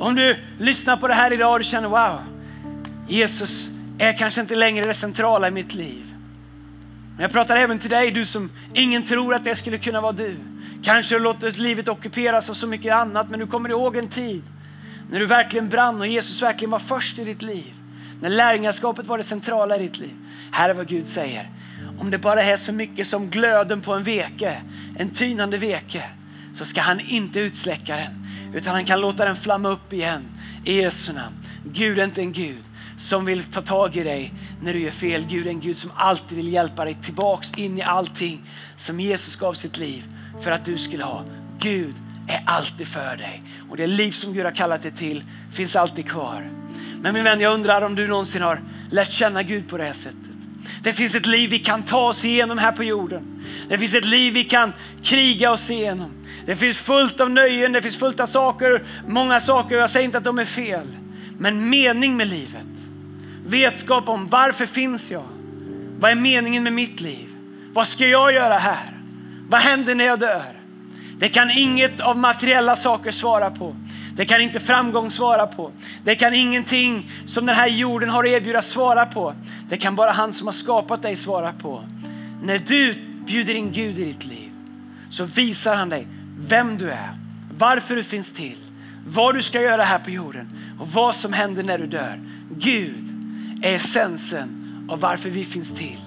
Om 0.00 0.14
du 0.14 0.36
lyssnar 0.58 0.96
på 0.96 1.08
det 1.08 1.14
här 1.14 1.32
idag 1.32 1.52
och 1.52 1.58
du 1.58 1.64
känner 1.64 1.88
wow, 1.88 2.18
Jesus 3.08 3.70
är 3.98 4.12
kanske 4.12 4.40
inte 4.40 4.54
längre 4.54 4.86
det 4.86 4.94
centrala 4.94 5.48
i 5.48 5.50
mitt 5.50 5.74
liv. 5.74 6.11
Men 7.16 7.22
jag 7.22 7.32
pratar 7.32 7.56
även 7.56 7.78
till 7.78 7.90
dig, 7.90 8.10
du 8.10 8.24
som 8.24 8.50
ingen 8.74 9.02
tror 9.02 9.34
att 9.34 9.44
det 9.44 9.56
skulle 9.56 9.78
kunna 9.78 10.00
vara 10.00 10.12
du. 10.12 10.36
Kanske 10.82 11.14
har 11.14 11.20
du 11.20 11.24
låtit 11.24 11.58
livet 11.58 11.88
ockuperas 11.88 12.50
av 12.50 12.54
så 12.54 12.66
mycket 12.66 12.94
annat, 12.94 13.30
men 13.30 13.40
du 13.40 13.46
kommer 13.46 13.68
ihåg 13.68 13.96
en 13.96 14.08
tid 14.08 14.42
när 15.10 15.20
du 15.20 15.26
verkligen 15.26 15.68
brann 15.68 16.00
och 16.00 16.06
Jesus 16.06 16.42
verkligen 16.42 16.70
var 16.70 16.78
först 16.78 17.18
i 17.18 17.24
ditt 17.24 17.42
liv. 17.42 17.74
När 18.20 18.28
lärjungaskapet 18.28 19.06
var 19.06 19.18
det 19.18 19.24
centrala 19.24 19.76
i 19.76 19.78
ditt 19.78 19.98
liv. 19.98 20.14
Här 20.52 20.68
är 20.68 20.74
vad 20.74 20.88
Gud 20.88 21.06
säger. 21.06 21.50
Om 21.98 22.10
det 22.10 22.18
bara 22.18 22.42
är 22.42 22.56
så 22.56 22.72
mycket 22.72 23.06
som 23.06 23.30
glöden 23.30 23.80
på 23.80 23.94
en 23.94 24.02
veke, 24.02 24.62
en 24.98 25.08
tynande 25.08 25.58
veke, 25.58 26.02
så 26.54 26.64
ska 26.64 26.80
han 26.80 27.00
inte 27.00 27.40
utsläcka 27.40 27.96
den. 27.96 28.26
Utan 28.54 28.74
han 28.74 28.84
kan 28.84 29.00
låta 29.00 29.24
den 29.24 29.36
flamma 29.36 29.68
upp 29.68 29.92
igen 29.92 30.22
i 30.64 30.82
Jesu 30.82 31.12
namn. 31.12 31.36
Gud 31.64 31.98
är 31.98 32.04
inte 32.04 32.20
en 32.20 32.32
Gud 32.32 32.62
som 33.02 33.24
vill 33.24 33.44
ta 33.44 33.60
tag 33.60 33.96
i 33.96 34.02
dig 34.02 34.32
när 34.60 34.72
du 34.72 34.80
gör 34.80 34.90
fel. 34.90 35.26
Gud 35.28 35.46
är 35.46 35.50
en 35.50 35.60
Gud 35.60 35.76
som 35.76 35.90
alltid 35.94 36.36
vill 36.36 36.52
hjälpa 36.52 36.84
dig 36.84 36.96
tillbaks 37.02 37.52
in 37.58 37.78
i 37.78 37.82
allting 37.82 38.42
som 38.76 39.00
Jesus 39.00 39.36
gav 39.36 39.52
sitt 39.52 39.78
liv 39.78 40.04
för 40.42 40.50
att 40.50 40.64
du 40.64 40.78
skulle 40.78 41.04
ha. 41.04 41.24
Gud 41.58 41.94
är 42.28 42.42
alltid 42.46 42.86
för 42.86 43.16
dig 43.16 43.42
och 43.70 43.76
det 43.76 43.86
liv 43.86 44.10
som 44.10 44.32
Gud 44.32 44.44
har 44.44 44.52
kallat 44.52 44.82
dig 44.82 44.92
till 44.92 45.24
finns 45.52 45.76
alltid 45.76 46.08
kvar. 46.08 46.50
Men 47.00 47.14
min 47.14 47.24
vän, 47.24 47.40
jag 47.40 47.54
undrar 47.54 47.82
om 47.82 47.94
du 47.94 48.08
någonsin 48.08 48.42
har 48.42 48.60
lärt 48.90 49.10
känna 49.10 49.42
Gud 49.42 49.68
på 49.68 49.76
det 49.76 49.84
här 49.84 49.92
sättet. 49.92 50.18
Det 50.82 50.92
finns 50.92 51.14
ett 51.14 51.26
liv 51.26 51.50
vi 51.50 51.58
kan 51.58 51.82
ta 51.82 52.08
oss 52.08 52.24
igenom 52.24 52.58
här 52.58 52.72
på 52.72 52.84
jorden. 52.84 53.44
Det 53.68 53.78
finns 53.78 53.94
ett 53.94 54.04
liv 54.04 54.34
vi 54.34 54.44
kan 54.44 54.72
kriga 55.02 55.52
oss 55.52 55.70
igenom. 55.70 56.10
Det 56.46 56.56
finns 56.56 56.78
fullt 56.78 57.20
av 57.20 57.30
nöjen, 57.30 57.72
det 57.72 57.82
finns 57.82 57.96
fullt 57.96 58.20
av 58.20 58.26
saker, 58.26 58.84
många 59.06 59.40
saker. 59.40 59.76
Jag 59.76 59.90
säger 59.90 60.04
inte 60.04 60.18
att 60.18 60.24
de 60.24 60.38
är 60.38 60.44
fel, 60.44 60.86
men 61.38 61.70
mening 61.70 62.16
med 62.16 62.28
livet. 62.28 62.66
Vetskap 63.46 64.08
om 64.08 64.26
varför 64.26 64.66
finns 64.66 65.10
jag? 65.10 65.24
Vad 65.98 66.10
är 66.10 66.14
meningen 66.14 66.62
med 66.62 66.72
mitt 66.72 67.00
liv? 67.00 67.28
Vad 67.72 67.88
ska 67.88 68.06
jag 68.06 68.32
göra 68.32 68.58
här? 68.58 68.96
Vad 69.48 69.60
händer 69.60 69.94
när 69.94 70.04
jag 70.04 70.18
dör? 70.18 70.42
Det 71.18 71.28
kan 71.28 71.50
inget 71.50 72.00
av 72.00 72.18
materiella 72.18 72.76
saker 72.76 73.10
svara 73.10 73.50
på. 73.50 73.76
Det 74.16 74.24
kan 74.24 74.40
inte 74.40 74.60
framgång 74.60 75.10
svara 75.10 75.46
på. 75.46 75.70
Det 76.04 76.14
kan 76.14 76.34
ingenting 76.34 77.10
som 77.24 77.46
den 77.46 77.56
här 77.56 77.66
jorden 77.66 78.08
har 78.08 78.24
att 78.24 78.30
erbjuda 78.30 78.62
svara 78.62 79.06
på. 79.06 79.34
Det 79.68 79.76
kan 79.76 79.96
bara 79.96 80.10
han 80.10 80.32
som 80.32 80.46
har 80.46 80.52
skapat 80.52 81.02
dig 81.02 81.16
svara 81.16 81.52
på. 81.52 81.84
När 82.42 82.58
du 82.58 82.94
bjuder 83.26 83.54
in 83.54 83.72
Gud 83.72 83.98
i 83.98 84.04
ditt 84.04 84.24
liv 84.24 84.50
så 85.10 85.24
visar 85.24 85.76
han 85.76 85.88
dig 85.88 86.06
vem 86.38 86.78
du 86.78 86.90
är, 86.90 87.10
varför 87.58 87.96
du 87.96 88.04
finns 88.04 88.32
till, 88.32 88.58
vad 89.06 89.34
du 89.34 89.42
ska 89.42 89.60
göra 89.60 89.82
här 89.82 89.98
på 89.98 90.10
jorden 90.10 90.48
och 90.80 90.88
vad 90.88 91.14
som 91.14 91.32
händer 91.32 91.62
när 91.62 91.78
du 91.78 91.86
dör. 91.86 92.20
Gud 92.58 93.11
är 93.62 93.74
essensen 93.74 94.58
av 94.88 95.00
varför 95.00 95.30
vi 95.30 95.44
finns 95.44 95.74
till. 95.74 95.98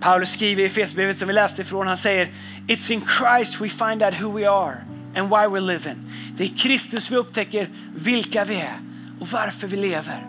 Paulus 0.00 0.30
skriver 0.30 0.62
i 0.62 0.66
Efesierbrevet 0.66 1.18
som 1.18 1.28
vi 1.28 1.34
läste 1.34 1.62
ifrån, 1.62 1.86
han 1.86 1.96
säger 1.96 2.28
It's 2.66 2.92
in 2.92 3.02
Christ 3.18 3.60
we 3.60 3.68
find 3.68 4.02
out 4.02 4.22
who 4.22 4.38
we 4.38 4.50
are 4.50 4.76
and 5.16 5.28
why 5.28 5.46
we're 5.46 5.66
living. 5.66 5.96
Det 6.36 6.44
är 6.44 6.48
i 6.48 6.50
Kristus 6.50 7.10
vi 7.10 7.16
upptäcker 7.16 7.68
vilka 7.94 8.44
vi 8.44 8.54
är 8.54 8.80
och 9.20 9.28
varför 9.28 9.68
vi 9.68 9.76
lever. 9.76 10.26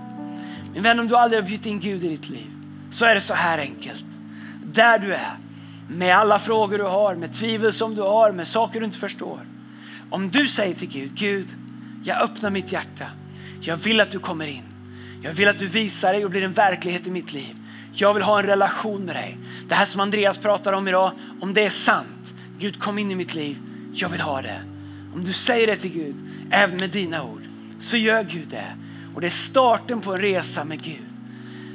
Min 0.73 0.83
vän, 0.83 0.99
om 0.99 1.07
du 1.07 1.15
aldrig 1.15 1.41
har 1.41 1.47
bjudit 1.47 1.65
in 1.65 1.79
Gud 1.79 2.03
i 2.03 2.09
ditt 2.09 2.29
liv 2.29 2.47
så 2.91 3.05
är 3.05 3.15
det 3.15 3.21
så 3.21 3.33
här 3.33 3.57
enkelt. 3.57 4.05
Där 4.65 4.99
du 4.99 5.13
är, 5.13 5.37
med 5.87 6.17
alla 6.17 6.39
frågor 6.39 6.77
du 6.77 6.83
har, 6.83 7.15
med 7.15 7.33
tvivel 7.33 7.73
som 7.73 7.95
du 7.95 8.01
har, 8.01 8.31
med 8.31 8.47
saker 8.47 8.79
du 8.79 8.85
inte 8.85 8.97
förstår. 8.97 9.39
Om 10.09 10.29
du 10.29 10.47
säger 10.47 10.75
till 10.75 10.87
Gud, 10.87 11.11
Gud, 11.15 11.47
jag 12.03 12.21
öppnar 12.21 12.49
mitt 12.49 12.71
hjärta. 12.71 13.05
Jag 13.61 13.77
vill 13.77 14.01
att 14.01 14.11
du 14.11 14.19
kommer 14.19 14.47
in. 14.47 14.70
Jag 15.21 15.31
vill 15.31 15.47
att 15.47 15.57
du 15.57 15.67
visar 15.67 16.13
dig 16.13 16.25
och 16.25 16.31
blir 16.31 16.43
en 16.43 16.53
verklighet 16.53 17.07
i 17.07 17.11
mitt 17.11 17.33
liv. 17.33 17.55
Jag 17.93 18.13
vill 18.13 18.23
ha 18.23 18.39
en 18.39 18.45
relation 18.45 19.01
med 19.01 19.15
dig. 19.15 19.37
Det 19.67 19.75
här 19.75 19.85
som 19.85 20.01
Andreas 20.01 20.37
pratar 20.37 20.73
om 20.73 20.87
idag, 20.87 21.11
om 21.41 21.53
det 21.53 21.65
är 21.65 21.69
sant. 21.69 22.33
Gud 22.59 22.79
kom 22.79 22.99
in 22.99 23.11
i 23.11 23.15
mitt 23.15 23.35
liv. 23.35 23.57
Jag 23.93 24.09
vill 24.09 24.21
ha 24.21 24.41
det. 24.41 24.61
Om 25.13 25.23
du 25.23 25.33
säger 25.33 25.67
det 25.67 25.75
till 25.75 25.91
Gud, 25.91 26.15
även 26.51 26.77
med 26.77 26.89
dina 26.89 27.23
ord, 27.23 27.41
så 27.79 27.97
gör 27.97 28.23
Gud 28.23 28.47
det. 28.47 28.75
Och 29.15 29.21
det 29.21 29.27
är 29.27 29.31
starten 29.31 30.01
på 30.01 30.13
en 30.13 30.21
resa 30.21 30.63
med 30.63 30.83
Gud. 30.83 31.05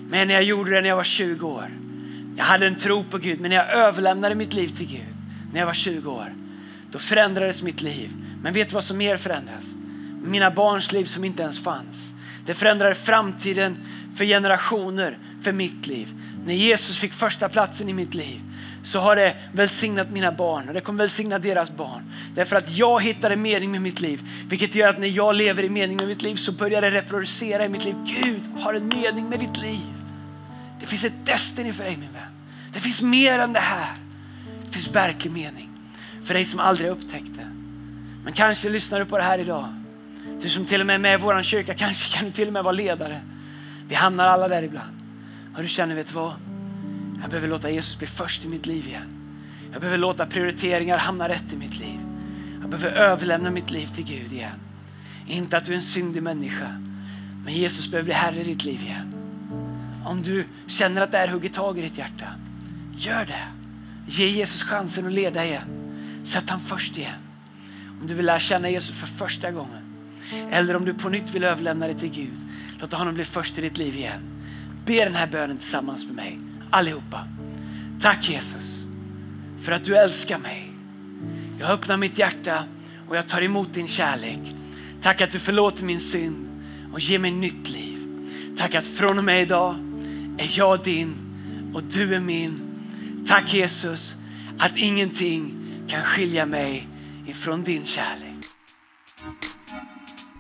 Men 0.09 0.29
när 0.29 0.35
jag 0.35 0.43
gjorde 0.43 0.71
det 0.71 0.81
när 0.81 0.89
jag 0.89 0.97
var 0.97 1.05
20 1.05 1.49
år. 1.49 1.69
Jag 2.37 2.45
hade 2.45 2.67
en 2.67 2.77
tro 2.77 3.05
på 3.05 3.19
Gud, 3.19 3.41
men 3.41 3.49
när 3.51 3.57
jag 3.57 3.71
överlämnade 3.71 4.35
mitt 4.35 4.53
liv 4.53 4.69
till 4.69 4.87
Gud 4.87 5.17
när 5.53 5.61
jag 5.61 5.67
var 5.67 5.75
20 5.75 6.11
år, 6.11 6.35
då 6.91 6.99
förändrades 6.99 7.63
mitt 7.63 7.83
liv. 7.83 8.11
Men 8.43 8.53
vet 8.53 8.69
du 8.69 8.75
vad 8.75 8.85
som 8.85 8.99
mer 8.99 9.17
förändras? 9.17 9.65
Mina 10.23 10.51
barns 10.51 10.93
liv 10.93 11.05
som 11.05 11.25
inte 11.25 11.43
ens 11.43 11.65
fanns. 11.65 12.15
Det 12.47 12.55
förändrade 12.55 12.95
framtiden 12.95 13.79
för 14.15 14.25
generationer, 14.25 15.19
för 15.43 15.53
mitt 15.53 15.87
liv. 15.87 16.09
När 16.45 16.55
Jesus 16.55 16.99
fick 16.99 17.13
första 17.13 17.49
platsen 17.49 17.89
i 17.89 17.93
mitt 17.93 18.15
liv 18.15 18.41
så 18.83 19.01
har 19.01 19.17
det 19.17 19.35
välsignat 19.53 20.11
mina 20.11 20.33
barn 20.33 20.69
och 20.69 20.75
det 20.75 20.81
kommer 20.81 20.99
välsigna 20.99 21.39
deras 21.39 21.77
barn. 21.77 22.03
Därför 22.35 22.57
att 22.57 22.77
jag 22.77 23.03
hittade 23.03 23.37
mening 23.37 23.71
med 23.71 23.83
mitt 23.83 24.01
liv. 24.01 24.21
Vilket 24.49 24.75
gör 24.75 24.89
att 24.89 24.99
när 24.99 25.09
jag 25.09 25.35
lever 25.35 25.63
i 25.63 25.69
mening 25.69 25.97
med 25.97 26.09
mitt 26.09 26.23
liv 26.23 26.37
så 26.37 26.53
börjar 26.53 26.81
det 26.81 26.91
reproducera 26.91 27.65
i 27.65 27.69
mitt 27.69 27.85
liv. 27.85 27.95
Gud 28.23 28.43
har 28.61 28.75
en 28.75 28.89
mening 28.89 29.29
med 29.29 29.41
ditt 29.41 29.57
liv. 29.57 29.95
Det 30.81 30.87
finns 30.87 31.05
ett 31.05 31.27
destiny 31.27 31.73
för 31.73 31.85
dig 31.85 31.97
min 31.97 32.13
vän. 32.13 32.23
Det 32.73 32.81
finns 32.81 33.03
mer 33.03 33.39
än 33.39 33.53
det 33.53 33.61
här. 33.61 33.95
Det 34.65 34.73
finns 34.73 34.89
verklig 34.89 35.33
mening 35.33 35.71
för 36.25 36.35
dig 36.35 36.45
som 36.45 36.61
aldrig 36.61 36.91
upptäckte. 36.91 37.47
Men 38.25 38.33
kanske 38.33 38.69
lyssnar 38.69 38.99
du 38.99 39.05
på 39.05 39.19
det 39.19 39.25
här 39.25 39.39
idag. 39.39 39.69
Du 40.41 40.49
som 40.49 40.65
till 40.65 40.81
och 40.81 40.87
med 40.87 40.95
är 40.95 40.99
med 40.99 41.21
i 41.21 41.23
vår 41.23 41.43
kyrka, 41.43 41.75
kanske 41.75 42.17
kan 42.17 42.25
du 42.27 42.33
till 42.33 42.47
och 42.47 42.53
med 42.53 42.65
vara 42.65 42.73
ledare. 42.73 43.21
Vi 43.89 43.95
hamnar 43.95 44.29
alla 44.29 44.49
där 44.49 44.63
ibland. 44.63 44.97
Och 45.55 45.63
du 45.63 45.69
känner, 45.69 45.95
vet 45.95 46.09
du 46.09 46.15
vad? 46.15 46.35
Jag 47.21 47.31
behöver 47.31 47.49
låta 47.49 47.71
Jesus 47.71 47.99
bli 47.99 48.07
först 48.07 48.45
i 48.45 48.49
mitt 48.49 48.67
liv 48.67 48.89
igen. 48.89 49.09
Jag 49.73 49.81
behöver 49.81 49.99
låta 49.99 50.27
prioriteringar 50.27 50.99
hamna 50.99 51.29
rätt 51.29 51.53
i 51.53 51.57
mitt 51.57 51.79
liv. 51.79 52.01
Jag 52.61 52.71
behöver 52.71 52.97
överlämna 52.97 53.51
mitt 53.51 53.71
liv 53.71 53.87
till 53.87 54.05
Gud 54.05 54.33
igen. 54.33 54.61
Inte 55.27 55.57
att 55.57 55.65
du 55.65 55.73
är 55.73 55.77
en 55.77 55.83
syndig 55.83 56.23
människa, 56.23 56.83
men 57.45 57.55
Jesus 57.55 57.91
behöver 57.91 58.05
bli 58.05 58.15
Herre 58.15 58.41
i 58.41 58.45
ditt 58.45 58.65
liv 58.65 58.83
igen. 58.83 59.15
Om 60.05 60.23
du 60.23 60.45
känner 60.67 61.03
att 61.03 61.13
det 61.13 61.19
här 61.19 61.29
hugger 61.29 61.49
tag 61.49 61.79
i 61.79 61.83
ditt 61.83 61.99
hjärta, 61.99 62.27
gör 62.97 63.25
det. 63.25 63.49
Ge 64.07 64.27
Jesus 64.27 64.63
chansen 64.63 65.07
att 65.07 65.13
leda 65.13 65.45
igen. 65.45 65.69
Sätt 66.25 66.51
han 66.51 66.61
först 66.61 66.99
igen. 66.99 67.21
Om 68.01 68.07
du 68.07 68.15
vill 68.15 68.27
lära 68.27 68.39
känna 68.39 68.71
Jesus 68.71 69.01
för 69.01 69.07
första 69.07 69.51
gången. 69.51 69.86
Eller 70.51 70.77
om 70.77 70.85
du 70.85 70.95
på 70.95 71.09
nytt 71.09 71.35
vill 71.35 71.45
överlämna 71.45 71.87
det 71.87 71.95
till 71.95 72.11
Gud. 72.11 72.37
Låt 72.81 72.93
honom 72.93 73.15
bli 73.15 73.25
först 73.25 73.59
i 73.59 73.61
ditt 73.61 73.79
liv 73.79 73.97
igen. 73.97 74.21
Be 74.87 75.05
den 75.05 75.15
här 75.15 75.27
bönen 75.27 75.57
tillsammans 75.57 76.07
med 76.07 76.15
mig. 76.15 76.39
Allihopa. 76.71 77.29
Tack 78.01 78.29
Jesus 78.29 78.85
för 79.61 79.73
att 79.73 79.85
du 79.85 79.97
älskar 79.97 80.39
mig. 80.39 80.71
Jag 81.61 81.71
öppnar 81.71 81.97
mitt 81.97 82.19
hjärta 82.19 82.65
och 83.09 83.17
jag 83.17 83.29
tar 83.29 83.43
emot 83.43 83.73
din 83.73 83.89
kärlek. 83.89 84.55
Tack 85.01 85.21
att 85.21 85.31
du 85.31 85.39
förlåter 85.39 85.85
min 85.85 86.01
synd 86.01 86.49
och 86.93 87.01
ger 87.01 87.19
mig 87.19 87.31
nytt 87.31 87.69
liv. 87.69 87.99
Tack 88.57 88.75
att 88.75 88.87
från 88.87 89.19
och 89.19 89.25
med 89.25 89.43
idag 89.43 89.75
är 90.39 90.59
jag 90.59 90.83
din 90.83 91.15
och 91.75 91.83
du 91.83 92.15
är 92.15 92.21
min. 92.21 92.61
Tack 93.27 93.55
Jesus 93.55 94.15
att 94.59 94.77
ingenting 94.77 95.55
kan 95.89 96.03
skilja 96.03 96.47
mig 96.47 96.89
ifrån 97.27 97.63
din 97.63 97.85
kärlek. 97.85 98.27